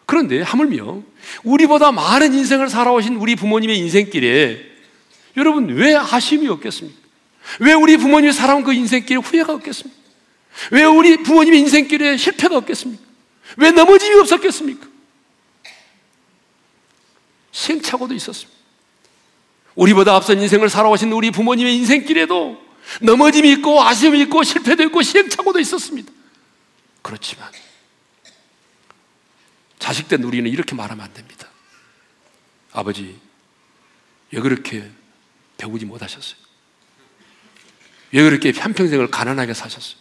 그런데 0.05 0.41
하물며 0.41 1.01
우리보다 1.43 1.91
많은 1.91 2.33
인생을 2.33 2.69
살아오신 2.69 3.15
우리 3.15 3.35
부모님의 3.35 3.77
인생길에 3.79 4.73
여러분 5.37 5.67
왜 5.69 5.95
아쉬움이 5.95 6.47
없겠습니까? 6.47 6.99
왜 7.59 7.73
우리 7.73 7.97
부모님이 7.97 8.33
살아온 8.33 8.63
그 8.63 8.73
인생길에 8.73 9.19
후회가 9.19 9.53
없겠습니까? 9.53 9.99
왜 10.71 10.83
우리 10.83 11.17
부모님의 11.17 11.59
인생길에 11.61 12.17
실패가 12.17 12.57
없겠습니까? 12.57 13.03
왜 13.57 13.71
넘어짐이 13.71 14.15
없었겠습니까? 14.19 14.87
시행착오도 17.51 18.13
있었습니다. 18.13 18.54
우리보다 19.75 20.15
앞선 20.15 20.41
인생을 20.41 20.69
살아오신 20.69 21.11
우리 21.11 21.31
부모님의 21.31 21.75
인생길에도 21.77 22.63
넘어짐이 23.01 23.51
있고 23.53 23.81
아쉬움이 23.81 24.21
있고 24.21 24.43
실패도 24.43 24.83
있고 24.83 25.01
시행착오도 25.01 25.59
있었습니다. 25.59 26.11
그렇지만 27.01 27.51
자식 29.79 30.07
된 30.07 30.23
우리는 30.23 30.49
이렇게 30.49 30.75
말하면 30.75 31.05
안 31.05 31.13
됩니다. 31.13 31.47
아버지, 32.71 33.19
왜 34.31 34.41
그렇게 34.41 34.89
배우지 35.57 35.85
못하셨어요? 35.85 36.39
왜 38.11 38.23
그렇게 38.23 38.51
한평생을 38.51 39.11
가난하게 39.11 39.53
사셨어요? 39.53 39.99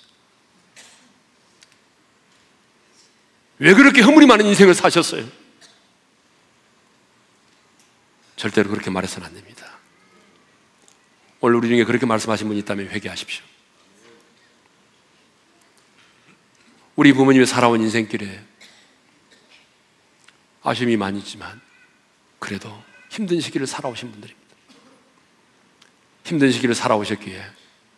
왜 3.59 3.75
그렇게 3.75 4.03
허물이 4.03 4.27
많은 4.27 4.47
인생을 4.47 4.75
사셨어요? 4.75 5.27
절대로 8.37 8.71
그렇게 8.71 8.91
말해서는 8.91 9.29
안 9.29 9.35
됩니다. 9.35 9.79
오늘 11.41 11.57
우리 11.57 11.69
중에 11.69 11.85
그렇게 11.85 12.07
말씀하신 12.07 12.49
분이 12.49 12.61
있다면 12.61 12.89
회개하십시오. 12.89 13.45
우리 16.97 17.13
부모님이 17.13 17.45
살아온 17.45 17.83
인생길에 17.83 18.43
아쉬움이 20.63 20.97
많이 20.97 21.19
있지만 21.19 21.61
그래도 22.39 22.83
힘든 23.11 23.41
시기를 23.41 23.67
살아오신 23.67 24.11
분들입니다. 24.11 24.55
힘든 26.25 26.51
시기를 26.51 26.75
살아오셨기에 26.75 27.45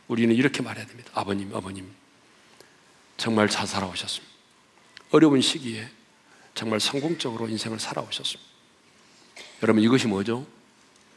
우리는 0.09 0.35
이렇게 0.35 0.63
말해야 0.63 0.87
됩니다. 0.87 1.11
아버님, 1.15 1.55
어머님, 1.55 1.95
정말 3.17 3.49
잘 3.49 3.67
살아오셨습니다. 3.67 4.35
어려운 5.13 5.41
시기에 5.41 5.89
정말 6.55 6.81
성공적으로 6.81 7.49
인생을 7.49 7.79
살아오셨습니다. 7.79 8.56
여러분, 9.63 9.83
이것이 9.83 10.07
뭐죠? 10.07 10.47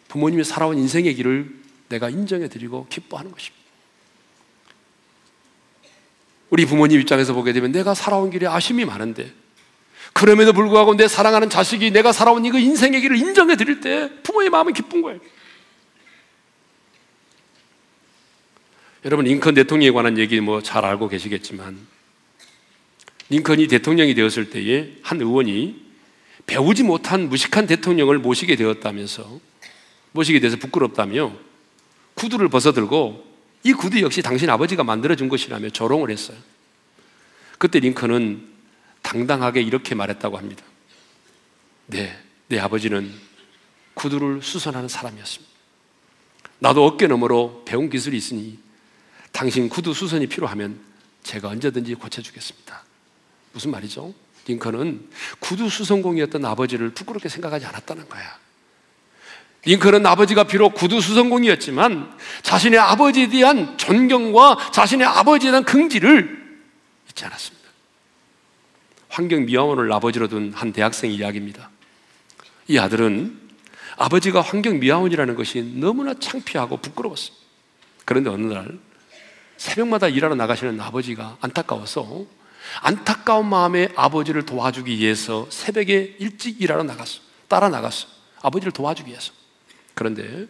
부모님이 0.07 0.43
살아온 0.43 0.77
인생의 0.77 1.15
길을 1.15 1.53
내가 1.89 2.09
인정해 2.09 2.47
드리고 2.47 2.87
기뻐하는 2.89 3.31
것입니다. 3.31 3.59
우리 6.49 6.65
부모님 6.65 6.99
입장에서 6.99 7.33
보게 7.33 7.53
되면 7.53 7.71
내가 7.71 7.93
살아온 7.93 8.31
길에 8.31 8.47
아쉬움이 8.47 8.85
많은데 8.85 9.31
그럼에도 10.13 10.51
불구하고 10.53 10.95
내 10.95 11.07
사랑하는 11.07 11.49
자식이 11.49 11.91
내가 11.91 12.11
살아온 12.11 12.43
이그 12.43 12.57
인생의 12.57 13.01
길을 13.01 13.17
인정해 13.17 13.55
드릴 13.55 13.81
때 13.81 14.09
부모의 14.23 14.49
마음은 14.49 14.73
기쁜 14.73 15.01
거예요. 15.01 15.19
여러분 19.05 19.25
링컨 19.25 19.53
대통령에 19.53 19.91
관한 19.91 20.17
얘기 20.17 20.41
뭐 20.41 20.61
잘 20.61 20.83
알고 20.85 21.07
계시겠지만 21.07 21.77
링컨이 23.29 23.67
대통령이 23.67 24.13
되었을 24.15 24.49
때에 24.49 24.97
한 25.03 25.21
의원이 25.21 25.88
배우지 26.49 26.81
못한 26.81 27.29
무식한 27.29 27.67
대통령을 27.67 28.17
모시게 28.17 28.55
되었다면서 28.55 29.39
모시게 30.13 30.39
돼서 30.39 30.57
부끄럽다며 30.57 31.31
구두를 32.15 32.49
벗어들고 32.49 33.23
이 33.63 33.73
구두 33.73 34.01
역시 34.01 34.23
당신 34.23 34.49
아버지가 34.49 34.83
만들어준 34.83 35.29
것이라며 35.29 35.69
조롱을 35.69 36.09
했어요. 36.09 36.37
그때 37.59 37.79
링컨은 37.79 38.47
당당하게 39.03 39.61
이렇게 39.61 39.93
말했다고 39.93 40.39
합니다. 40.39 40.63
네, 41.85 42.17
내 42.47 42.57
아버지는 42.57 43.13
구두를 43.93 44.41
수선하는 44.41 44.89
사람이었습니다. 44.89 45.53
나도 46.57 46.83
어깨 46.83 47.05
너머로 47.05 47.61
배운 47.63 47.91
기술이 47.91 48.17
있으니 48.17 48.57
당신 49.31 49.69
구두 49.69 49.93
수선이 49.93 50.25
필요하면 50.25 50.79
제가 51.21 51.49
언제든지 51.49 51.93
고쳐주겠습니다. 51.93 52.83
무슨 53.53 53.69
말이죠? 53.69 54.15
링컨은 54.49 55.09
구두 55.39 55.69
수선공이었던 55.69 56.43
아버지를 56.43 56.89
부끄럽게 56.89 57.29
생각하지 57.29 57.65
않았다는 57.67 58.09
거야. 58.09 58.39
링컨은 59.65 60.05
아버지가 60.05 60.45
비록 60.45 60.73
구두 60.73 61.01
수선공이었지만 61.01 62.17
자신의 62.41 62.79
아버지에 62.79 63.27
대한 63.29 63.77
존경과 63.77 64.71
자신의 64.71 65.05
아버지에 65.05 65.51
대한 65.51 65.63
긍지를 65.63 66.59
잊지 67.09 67.25
않았습니다. 67.25 67.69
환경 69.09 69.45
미화원을 69.45 69.91
아버지로 69.91 70.27
둔 70.27 70.53
한 70.55 70.71
대학생 70.71 71.11
이야기입니다. 71.11 71.69
이 72.67 72.77
아들은 72.77 73.37
아버지가 73.97 74.41
환경 74.41 74.79
미화원이라는 74.79 75.35
것이 75.35 75.61
너무나 75.75 76.13
창피하고 76.13 76.77
부끄러웠습니다. 76.77 77.45
그런데 78.05 78.29
어느 78.29 78.51
날 78.51 78.79
새벽마다 79.57 80.07
일하러 80.07 80.35
나가시는 80.35 80.79
아버지가 80.79 81.37
안타까워서 81.41 82.25
안타까운 82.81 83.47
마음에 83.47 83.89
아버지를 83.95 84.45
도와주기 84.45 84.97
위해서 84.97 85.47
새벽에 85.49 86.15
일찍 86.19 86.61
일하러 86.61 86.83
나갔어. 86.83 87.21
따라 87.47 87.69
나갔어. 87.69 88.07
아버지를 88.41 88.71
도와주기 88.71 89.09
위해서. 89.09 89.33
그런데 89.93 90.47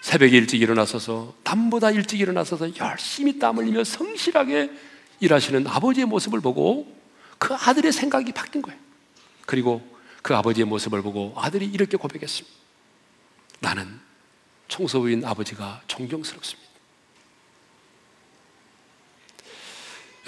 새벽에 0.00 0.36
일찍 0.36 0.60
일어나서서 0.60 1.34
남보다 1.44 1.90
일찍 1.90 2.20
일어나서서 2.20 2.76
열심히 2.76 3.38
땀 3.38 3.58
흘리며 3.58 3.84
성실하게 3.84 4.70
일하시는 5.20 5.66
아버지의 5.66 6.06
모습을 6.06 6.40
보고 6.40 6.96
그 7.38 7.54
아들의 7.54 7.92
생각이 7.92 8.32
바뀐 8.32 8.62
거예요. 8.62 8.78
그리고 9.46 9.82
그 10.22 10.34
아버지의 10.34 10.66
모습을 10.66 11.02
보고 11.02 11.32
아들이 11.36 11.66
이렇게 11.66 11.96
고백했습니다. 11.96 12.56
나는 13.60 13.98
청소부인 14.68 15.24
아버지가 15.24 15.82
존경스럽습니다. 15.86 16.67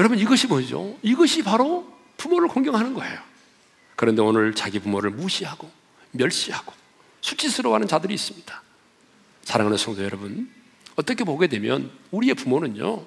여러분 0.00 0.18
이것이 0.18 0.46
뭐죠? 0.46 0.96
이것이 1.02 1.42
바로 1.42 1.86
부모를 2.16 2.48
공경하는 2.48 2.94
거예요. 2.94 3.20
그런데 3.96 4.22
오늘 4.22 4.54
자기 4.54 4.78
부모를 4.78 5.10
무시하고 5.10 5.70
멸시하고 6.12 6.72
수치스러워하는 7.20 7.86
자들이 7.86 8.14
있습니다. 8.14 8.62
사랑하는 9.42 9.76
성도 9.76 10.02
여러분, 10.02 10.50
어떻게 10.96 11.22
보게 11.22 11.48
되면 11.48 11.90
우리의 12.12 12.34
부모는요 12.34 13.04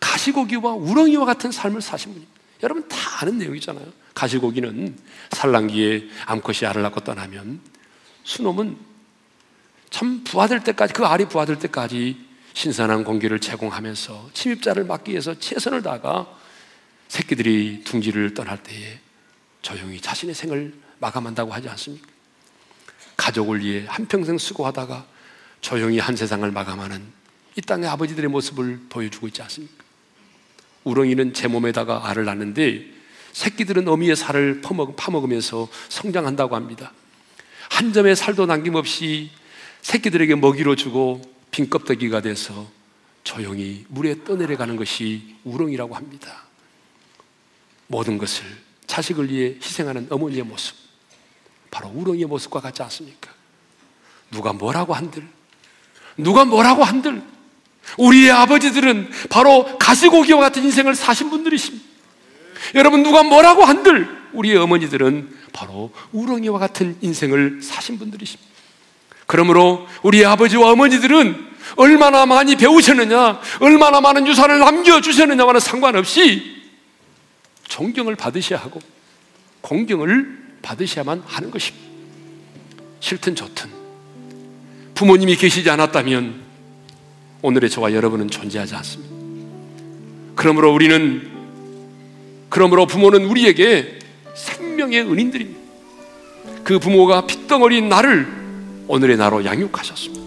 가시고기와 0.00 0.72
우렁이와 0.72 1.26
같은 1.26 1.52
삶을 1.52 1.82
사신 1.82 2.14
분입니다. 2.14 2.40
여러분 2.62 2.88
다 2.88 2.96
아는 3.20 3.36
내용이잖아요. 3.36 3.84
가시고기는 4.14 4.96
산란기에 5.30 6.08
암컷이 6.24 6.66
알을 6.66 6.80
낳고 6.80 7.00
떠나면 7.00 7.60
수놈은 8.22 8.78
참 9.90 10.24
부화될 10.24 10.64
때까지 10.64 10.94
그 10.94 11.04
알이 11.04 11.26
부화될 11.26 11.58
때까지 11.58 12.16
신선한 12.54 13.04
공기를 13.04 13.40
제공하면서 13.40 14.30
침입자를 14.32 14.84
막기 14.84 15.10
위해서 15.10 15.38
최선을 15.38 15.82
다가 15.82 16.26
새끼들이 17.08 17.82
둥지를 17.84 18.32
떠날 18.34 18.62
때에 18.62 19.00
조용히 19.60 20.00
자신의 20.00 20.34
생을 20.34 20.72
마감한다고 20.98 21.52
하지 21.52 21.68
않습니까? 21.68 22.06
가족을 23.16 23.60
위해 23.60 23.84
한평생 23.88 24.38
수고하다가 24.38 25.04
조용히 25.60 25.98
한 25.98 26.16
세상을 26.16 26.48
마감하는 26.50 27.02
이 27.56 27.60
땅의 27.60 27.88
아버지들의 27.88 28.30
모습을 28.30 28.80
보여주고 28.88 29.26
있지 29.28 29.42
않습니까? 29.42 29.84
우렁이는 30.84 31.34
제 31.34 31.48
몸에다가 31.48 32.08
알을 32.08 32.24
낳는데 32.24 32.86
새끼들은 33.32 33.88
어미의 33.88 34.14
살을 34.16 34.62
파먹으면서 34.96 35.68
성장한다고 35.88 36.54
합니다. 36.54 36.92
한 37.68 37.92
점의 37.92 38.14
살도 38.14 38.46
남김없이 38.46 39.30
새끼들에게 39.82 40.36
먹이로 40.36 40.76
주고 40.76 41.33
빈 41.54 41.70
껍데기가 41.70 42.20
돼서 42.20 42.66
조용히 43.22 43.84
물에 43.88 44.24
떠내려가는 44.24 44.74
것이 44.74 45.36
우렁이라고 45.44 45.94
합니다. 45.94 46.42
모든 47.86 48.18
것을 48.18 48.44
자식을 48.88 49.30
위해 49.30 49.54
희생하는 49.62 50.08
어머니의 50.10 50.42
모습, 50.42 50.74
바로 51.70 51.92
우렁이의 51.94 52.26
모습과 52.26 52.58
같지 52.60 52.82
않습니까? 52.82 53.30
누가 54.32 54.52
뭐라고 54.52 54.94
한들, 54.94 55.24
누가 56.16 56.44
뭐라고 56.44 56.82
한들, 56.82 57.22
우리의 57.98 58.32
아버지들은 58.32 59.10
바로 59.30 59.78
가시고기와 59.78 60.40
같은 60.40 60.64
인생을 60.64 60.96
사신 60.96 61.30
분들이십니다. 61.30 61.84
여러분, 62.74 63.04
누가 63.04 63.22
뭐라고 63.22 63.62
한들, 63.62 64.08
우리의 64.32 64.56
어머니들은 64.56 65.38
바로 65.52 65.92
우렁이와 66.10 66.58
같은 66.58 66.98
인생을 67.00 67.62
사신 67.62 68.00
분들이십니다. 68.00 68.53
그러므로 69.34 69.84
우리 70.04 70.24
아버지와 70.24 70.70
어머니들은 70.70 71.54
얼마나 71.74 72.24
많이 72.24 72.54
배우셨느냐, 72.54 73.40
얼마나 73.58 74.00
많은 74.00 74.28
유산을 74.28 74.60
남겨주셨느냐와는 74.60 75.58
상관없이 75.58 76.62
존경을 77.66 78.14
받으셔야 78.14 78.60
하고 78.60 78.78
공경을 79.60 80.38
받으셔야만 80.62 81.24
하는 81.26 81.50
것입니다. 81.50 81.84
싫든 83.00 83.34
좋든 83.34 83.70
부모님이 84.94 85.34
계시지 85.34 85.68
않았다면 85.68 86.34
오늘의 87.42 87.70
저와 87.70 87.92
여러분은 87.92 88.30
존재하지 88.30 88.76
않습니다. 88.76 89.16
그러므로 90.36 90.72
우리는 90.72 91.28
그러므로 92.50 92.86
부모는 92.86 93.24
우리에게 93.24 93.98
생명의 94.36 95.00
은인들입니다. 95.00 95.60
그 96.62 96.78
부모가 96.78 97.26
핏덩어리인 97.26 97.88
나를 97.88 98.43
오늘의 98.86 99.16
나로 99.16 99.44
양육하셨습니다. 99.44 100.24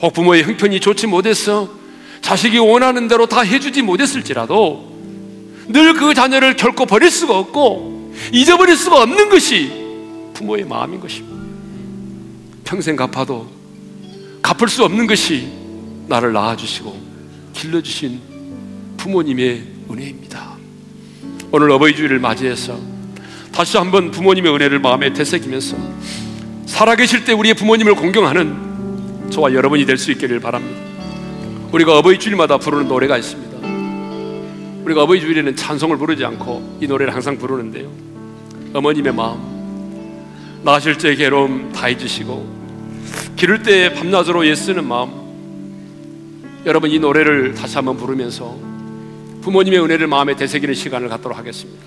혹 0.00 0.12
부모의 0.12 0.42
형편이 0.44 0.80
좋지 0.80 1.06
못해서 1.06 1.70
자식이 2.20 2.58
원하는 2.58 3.08
대로 3.08 3.26
다 3.26 3.40
해주지 3.40 3.82
못했을지라도 3.82 4.92
늘 5.68 5.94
그 5.94 6.14
자녀를 6.14 6.56
결코 6.56 6.86
버릴 6.86 7.10
수가 7.10 7.38
없고 7.38 8.14
잊어버릴 8.32 8.76
수가 8.76 9.02
없는 9.02 9.28
것이 9.28 9.70
부모의 10.34 10.64
마음인 10.64 11.00
것입니다. 11.00 11.36
평생 12.64 12.96
갚아도 12.96 13.48
갚을 14.42 14.68
수 14.68 14.84
없는 14.84 15.06
것이 15.06 15.52
나를 16.08 16.32
낳아주시고 16.32 17.00
길러주신 17.52 18.20
부모님의 18.96 19.64
은혜입니다. 19.90 20.56
오늘 21.52 21.70
어버이 21.70 21.94
주일을 21.94 22.18
맞이해서 22.18 22.78
다시 23.52 23.76
한번 23.76 24.10
부모님의 24.10 24.52
은혜를 24.54 24.80
마음에 24.80 25.12
되새기면서 25.12 25.76
살아계실 26.66 27.24
때 27.24 27.32
우리의 27.32 27.54
부모님을 27.54 27.94
공경하는 27.94 29.30
저와 29.30 29.54
여러분이 29.54 29.86
될 29.86 29.96
수 29.98 30.10
있기를 30.12 30.40
바랍니다. 30.40 30.80
우리가 31.72 31.98
어버이 31.98 32.18
주일마다 32.18 32.58
부르는 32.58 32.88
노래가 32.88 33.16
있습니다. 33.18 33.52
우리가 34.84 35.02
어버이 35.04 35.20
주일에는 35.20 35.56
찬송을 35.56 35.96
부르지 35.96 36.24
않고 36.24 36.78
이 36.80 36.86
노래를 36.86 37.14
항상 37.14 37.38
부르는데요. 37.38 37.90
어머님의 38.74 39.14
마음, 39.14 39.38
나실 40.64 40.98
때 40.98 41.14
괴로움 41.14 41.72
다 41.72 41.88
잊으시고 41.88 42.46
기를 43.36 43.62
때 43.62 43.92
밤낮으로 43.94 44.44
애쓰는 44.44 44.86
마음. 44.86 45.22
여러분 46.66 46.90
이 46.90 46.98
노래를 46.98 47.54
다시 47.54 47.76
한번 47.76 47.96
부르면서 47.96 48.56
부모님의 49.42 49.80
은혜를 49.82 50.06
마음에 50.06 50.36
되새기는 50.36 50.74
시간을 50.74 51.08
갖도록 51.08 51.36
하겠습니다. 51.36 51.82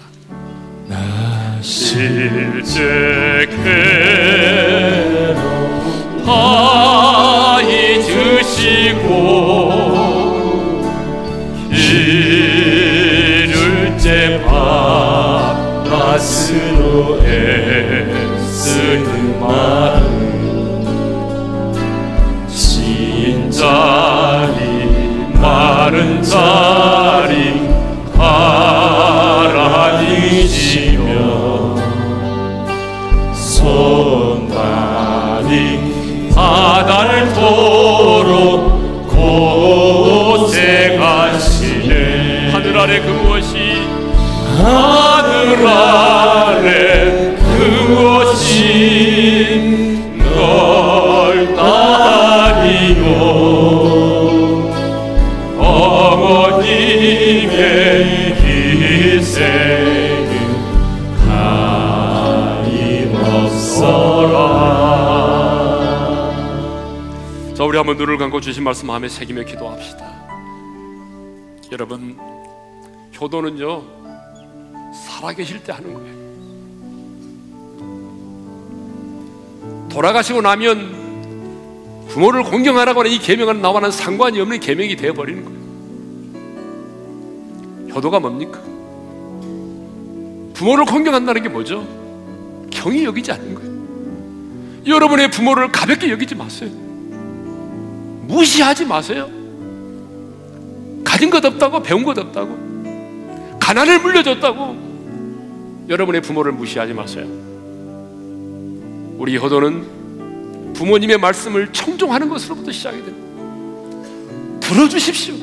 실제 1.61 3.47
괴 3.49 4.64
잊으시고 7.61 9.15
기를 11.71 13.55
때 13.97 14.41
밤낮으로 16.03 16.23
애쓰는 17.25 19.05
마 19.39 20.04
한번 67.85 67.97
눈을 67.97 68.17
감고 68.17 68.41
주신 68.41 68.63
말씀 68.63 68.87
마음에 68.87 69.07
새기며 69.07 69.43
기도합시다. 69.43 70.11
여러분 71.71 72.17
효도는요 73.21 73.83
살아계실 74.91 75.63
때 75.63 75.71
하는 75.71 75.93
거예요. 75.93 76.15
돌아가시고 79.89 80.41
나면 80.41 82.07
부모를 82.09 82.41
공경하라고 82.41 83.01
하는 83.01 83.11
이 83.11 83.19
계명은 83.19 83.61
나와는 83.61 83.91
상관이 83.91 84.39
없는 84.41 84.59
계명이 84.61 84.95
되어 84.95 85.13
버리는 85.13 85.45
거예요. 85.45 85.59
효도가 87.93 88.19
뭡니까? 88.19 88.59
부모를 90.55 90.85
공경한다는 90.85 91.43
게 91.43 91.49
뭐죠? 91.49 91.87
경이 92.71 93.03
여기지 93.03 93.31
않는 93.31 93.53
거예요. 93.53 93.75
여러분의 94.87 95.29
부모를 95.29 95.71
가볍게 95.71 96.09
여기지 96.09 96.33
마세요. 96.33 96.84
무시하지 98.27 98.85
마세요. 98.85 99.29
가진 101.03 101.29
것 101.29 101.43
없다고 101.45 101.81
배운 101.81 102.03
것 102.03 102.17
없다고 102.17 103.57
가난을 103.59 103.99
물려줬다고 103.99 105.85
여러분의 105.89 106.21
부모를 106.21 106.51
무시하지 106.51 106.93
마세요. 106.93 107.25
우리 109.17 109.37
효도는 109.37 110.73
부모님의 110.73 111.17
말씀을 111.17 111.71
청종하는 111.71 112.27
것으로부터 112.29 112.71
시작이 112.71 112.97
됩니다. 112.97 113.25
들어주십시오. 114.59 115.35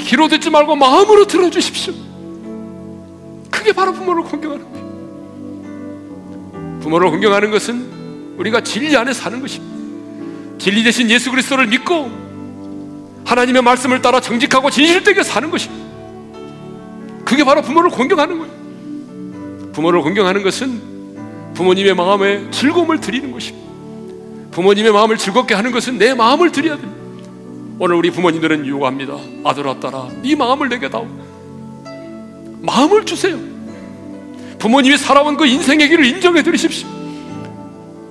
귀로 0.00 0.28
듣지 0.28 0.50
말고 0.50 0.76
마음으로 0.76 1.26
들어주십시오. 1.26 1.92
그게 3.50 3.72
바로 3.72 3.92
부모를 3.92 4.22
공경하는 4.24 4.72
거예요. 4.72 4.82
부모를 6.80 7.10
공경하는 7.10 7.50
것은 7.50 8.34
우리가 8.38 8.62
진리 8.62 8.96
안에 8.96 9.12
사는 9.12 9.40
것입니다. 9.40 9.71
진리 10.62 10.84
대신 10.84 11.10
예수 11.10 11.32
그리스도를 11.32 11.66
믿고 11.66 12.08
하나님의 13.24 13.62
말씀을 13.62 14.00
따라 14.00 14.20
정직하고 14.20 14.70
진실되게 14.70 15.24
사는 15.24 15.50
것입니다. 15.50 15.84
그게 17.24 17.42
바로 17.42 17.62
부모를 17.62 17.90
공경하는 17.90 18.38
거예요. 18.38 19.72
부모를 19.72 20.02
공경하는 20.02 20.44
것은 20.44 21.52
부모님의 21.54 21.96
마음에 21.96 22.48
즐거움을 22.52 23.00
드리는 23.00 23.32
것입니다. 23.32 23.72
부모님의 24.52 24.92
마음을 24.92 25.18
즐겁게 25.18 25.54
하는 25.54 25.72
것은 25.72 25.98
내 25.98 26.14
마음을 26.14 26.52
드려야 26.52 26.76
됩니다. 26.76 27.02
오늘 27.80 27.96
우리 27.96 28.12
부모님들은 28.12 28.64
유혹합니다. 28.64 29.16
아들아 29.42 29.80
딸아, 29.80 30.10
네 30.22 30.36
마음을 30.36 30.68
내게 30.68 30.88
다오. 30.88 31.08
마음을 32.60 33.04
주세요. 33.04 33.36
부모님이 34.60 34.96
살아온 34.96 35.36
그 35.36 35.44
인생의 35.44 35.88
길을 35.88 36.04
인정해 36.04 36.40
드리십시오. 36.44 37.01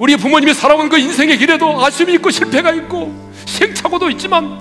우리 0.01 0.17
부모님이 0.17 0.55
살아온 0.55 0.89
그 0.89 0.97
인생의 0.97 1.37
길에도 1.37 1.79
아쉬움이 1.85 2.15
있고 2.15 2.31
실패가 2.31 2.71
있고 2.71 3.13
시행착오도 3.45 4.09
있지만 4.09 4.57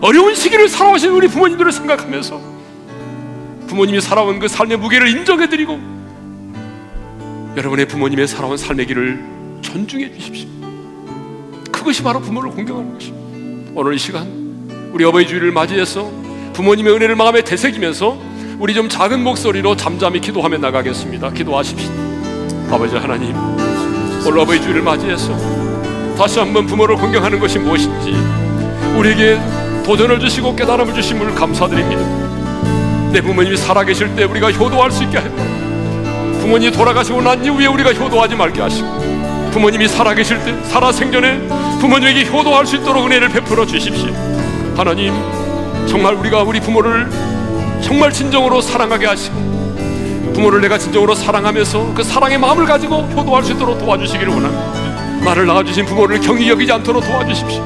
어려운 0.00 0.34
시기를 0.34 0.70
살아오신 0.70 1.10
우리 1.10 1.28
부모님들을 1.28 1.70
생각하면서 1.70 2.40
부모님이 3.66 4.00
살아온 4.00 4.38
그 4.38 4.48
삶의 4.48 4.78
무게를 4.78 5.08
인정해 5.08 5.50
드리고 5.50 5.78
여러분의 7.58 7.86
부모님의 7.86 8.26
살아온 8.26 8.56
삶의 8.56 8.86
길을 8.86 9.22
존중해 9.60 10.10
주십시오. 10.14 10.48
그것이 11.70 12.02
바로 12.02 12.20
부모를 12.20 12.50
공경하는 12.52 12.94
것입니다. 12.94 13.72
오늘 13.74 13.92
이 13.92 13.98
시간 13.98 14.26
우리 14.94 15.04
어버이 15.04 15.26
주일을 15.26 15.52
맞이해서 15.52 16.10
부모님의 16.54 16.94
은혜를 16.94 17.16
마음에 17.16 17.44
되새기면서 17.44 18.18
우리 18.58 18.72
좀 18.72 18.88
작은 18.88 19.22
목소리로 19.22 19.76
잠잠히 19.76 20.22
기도하며 20.22 20.56
나가겠습니다. 20.56 21.32
기도하십시오. 21.32 21.90
아버지 22.70 22.96
하나님, 22.96 23.34
오늘 24.26 24.38
어버이 24.38 24.60
주일을 24.62 24.80
맞이해서 24.80 25.36
다시 26.16 26.38
한번 26.38 26.66
부모를 26.66 26.96
공경하는 26.96 27.38
것이 27.38 27.58
무엇인지 27.58 28.16
우리에게 28.96 29.38
도전을 29.84 30.18
주시고 30.18 30.56
깨달음을 30.56 30.94
주심을 30.94 31.34
감사드립니다. 31.34 32.02
내 33.12 33.20
부모님이 33.20 33.56
살아계실 33.56 34.16
때 34.16 34.24
우리가 34.24 34.50
효도할 34.50 34.90
수 34.90 35.04
있게 35.04 35.18
하고 35.18 35.36
부모님이 36.40 36.72
돌아가시고 36.72 37.20
난 37.20 37.44
이후에 37.44 37.66
우리가 37.66 37.92
효도하지 37.92 38.34
말게 38.34 38.62
하시고 38.62 38.88
부모님이 39.52 39.88
살아계실 39.88 40.42
때 40.42 40.54
살아생전에 40.70 41.48
부모님에게 41.80 42.26
효도할 42.26 42.66
수 42.66 42.76
있도록 42.76 43.04
은혜를 43.04 43.28
베풀어 43.28 43.66
주십시오. 43.66 44.08
하나님, 44.74 45.12
정말 45.86 46.14
우리가 46.14 46.42
우리 46.42 46.60
부모를 46.60 47.10
정말 47.82 48.10
진정으로 48.10 48.62
사랑하게 48.62 49.06
하시고 49.06 49.43
부모를 50.34 50.60
내가 50.60 50.76
진정으로 50.76 51.14
사랑하면서 51.14 51.94
그 51.94 52.02
사랑의 52.02 52.38
마음을 52.38 52.66
가지고 52.66 53.02
효도할 53.02 53.42
수 53.44 53.52
있도록 53.52 53.78
도와주시기를 53.78 54.34
원합니다. 54.34 55.24
나를 55.24 55.46
낳아주신 55.46 55.86
부모를 55.86 56.20
경히 56.20 56.50
여기지 56.50 56.70
않도록 56.72 57.04
도와주십시오. 57.04 57.64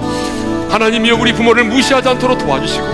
하나님이여 0.70 1.16
우리 1.16 1.32
부모를 1.32 1.64
무시하지 1.64 2.08
않도록 2.10 2.38
도와주시고 2.38 2.86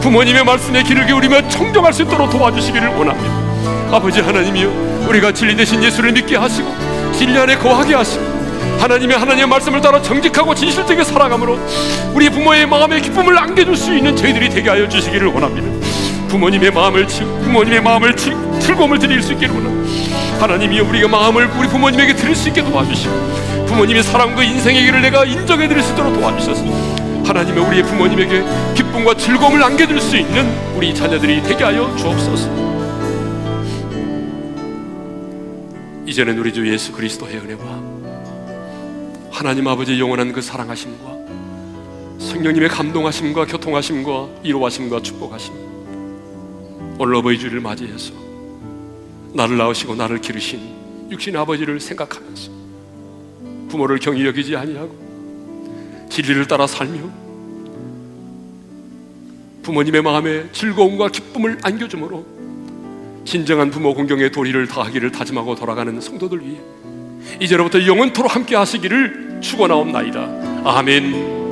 부모님의 0.00 0.44
말씀에 0.44 0.82
귀를 0.82 1.06
기울이며 1.06 1.48
청정할 1.48 1.92
수 1.92 2.02
있도록 2.02 2.30
도와주시기를 2.30 2.88
원합니다. 2.88 3.96
아버지 3.96 4.20
하나님이여 4.20 5.06
우리가 5.08 5.32
진리 5.32 5.54
대신 5.54 5.82
예수를 5.82 6.12
믿게 6.12 6.36
하시고 6.36 6.68
진리 7.12 7.38
안에 7.38 7.56
거하게 7.56 7.94
하시고 7.94 8.24
하나님의 8.80 9.18
하나님의 9.18 9.46
말씀을 9.46 9.80
따라 9.80 10.00
정직하고 10.00 10.54
진실되게 10.54 11.04
살아감으로 11.04 11.58
우리 12.14 12.30
부모의 12.30 12.66
마음에 12.66 13.00
기쁨을 13.00 13.38
안겨줄 13.38 13.76
수 13.76 13.94
있는 13.94 14.16
저희들이 14.16 14.48
되게 14.48 14.70
하여 14.70 14.88
주시기를 14.88 15.28
원합니다. 15.28 15.87
부모님의 16.28 16.70
마음을 16.70 17.08
치, 17.08 17.20
부모님의 17.20 17.82
마음을 17.82 18.14
치, 18.16 18.30
즐거움을 18.60 18.98
드릴 18.98 19.22
수 19.22 19.32
있기를 19.32 19.54
원합니다. 19.54 20.40
하나님이 20.40 20.80
우리가 20.80 21.08
마음을 21.08 21.46
우리 21.58 21.68
부모님에게 21.68 22.14
드릴 22.14 22.34
수 22.36 22.48
있게 22.48 22.62
도와주시고 22.62 23.66
부모님의 23.66 24.02
사랑과 24.02 24.42
인생의 24.44 24.84
길을 24.84 25.02
내가 25.02 25.24
인정해 25.24 25.66
드릴 25.66 25.82
수 25.82 25.92
있도록 25.92 26.14
도와주셔서 26.14 26.64
하나님의 27.24 27.64
우리의 27.64 27.82
부모님에게 27.82 28.44
기쁨과 28.74 29.16
즐거움을 29.16 29.62
안겨줄 29.62 30.00
수 30.00 30.16
있는 30.16 30.46
우리 30.76 30.94
자녀들이 30.94 31.42
되게 31.42 31.64
하여 31.64 31.94
주옵소서. 31.96 32.68
이제는 36.06 36.38
우리 36.38 36.52
주 36.52 36.66
예수 36.70 36.92
그리스도의 36.92 37.36
은혜와 37.36 37.82
하나님 39.30 39.68
아버지의 39.68 40.00
영원한 40.00 40.32
그 40.32 40.40
사랑하심과 40.40 41.18
성령님의 42.18 42.68
감동하심과 42.70 43.46
교통하심과 43.46 44.28
이루하심과 44.42 45.02
축복하심 45.02 45.77
어버이 46.98 47.38
주를 47.38 47.60
맞이해서 47.60 48.12
나를 49.34 49.56
낳으시고 49.56 49.94
나를 49.94 50.20
기르신 50.20 50.60
육신의 51.10 51.40
아버지를 51.40 51.80
생각하면서 51.80 52.50
부모를 53.68 53.98
경히 53.98 54.24
여기지 54.24 54.56
아니하고 54.56 56.06
진리를 56.10 56.46
따라 56.46 56.66
살며 56.66 57.00
부모님의 59.62 60.02
마음에 60.02 60.50
즐거움과 60.52 61.08
기쁨을 61.08 61.58
안겨주므로 61.62 62.26
진정한 63.24 63.70
부모 63.70 63.94
공경의 63.94 64.32
도리를 64.32 64.66
다하기를 64.66 65.12
다짐하고 65.12 65.54
돌아가는 65.54 66.00
성도들 66.00 66.40
위해 66.40 66.58
이제로부터 67.40 67.86
영원토록 67.86 68.34
함께 68.34 68.56
하시기를 68.56 69.40
축원하옵나이다. 69.42 70.62
아멘. 70.64 71.47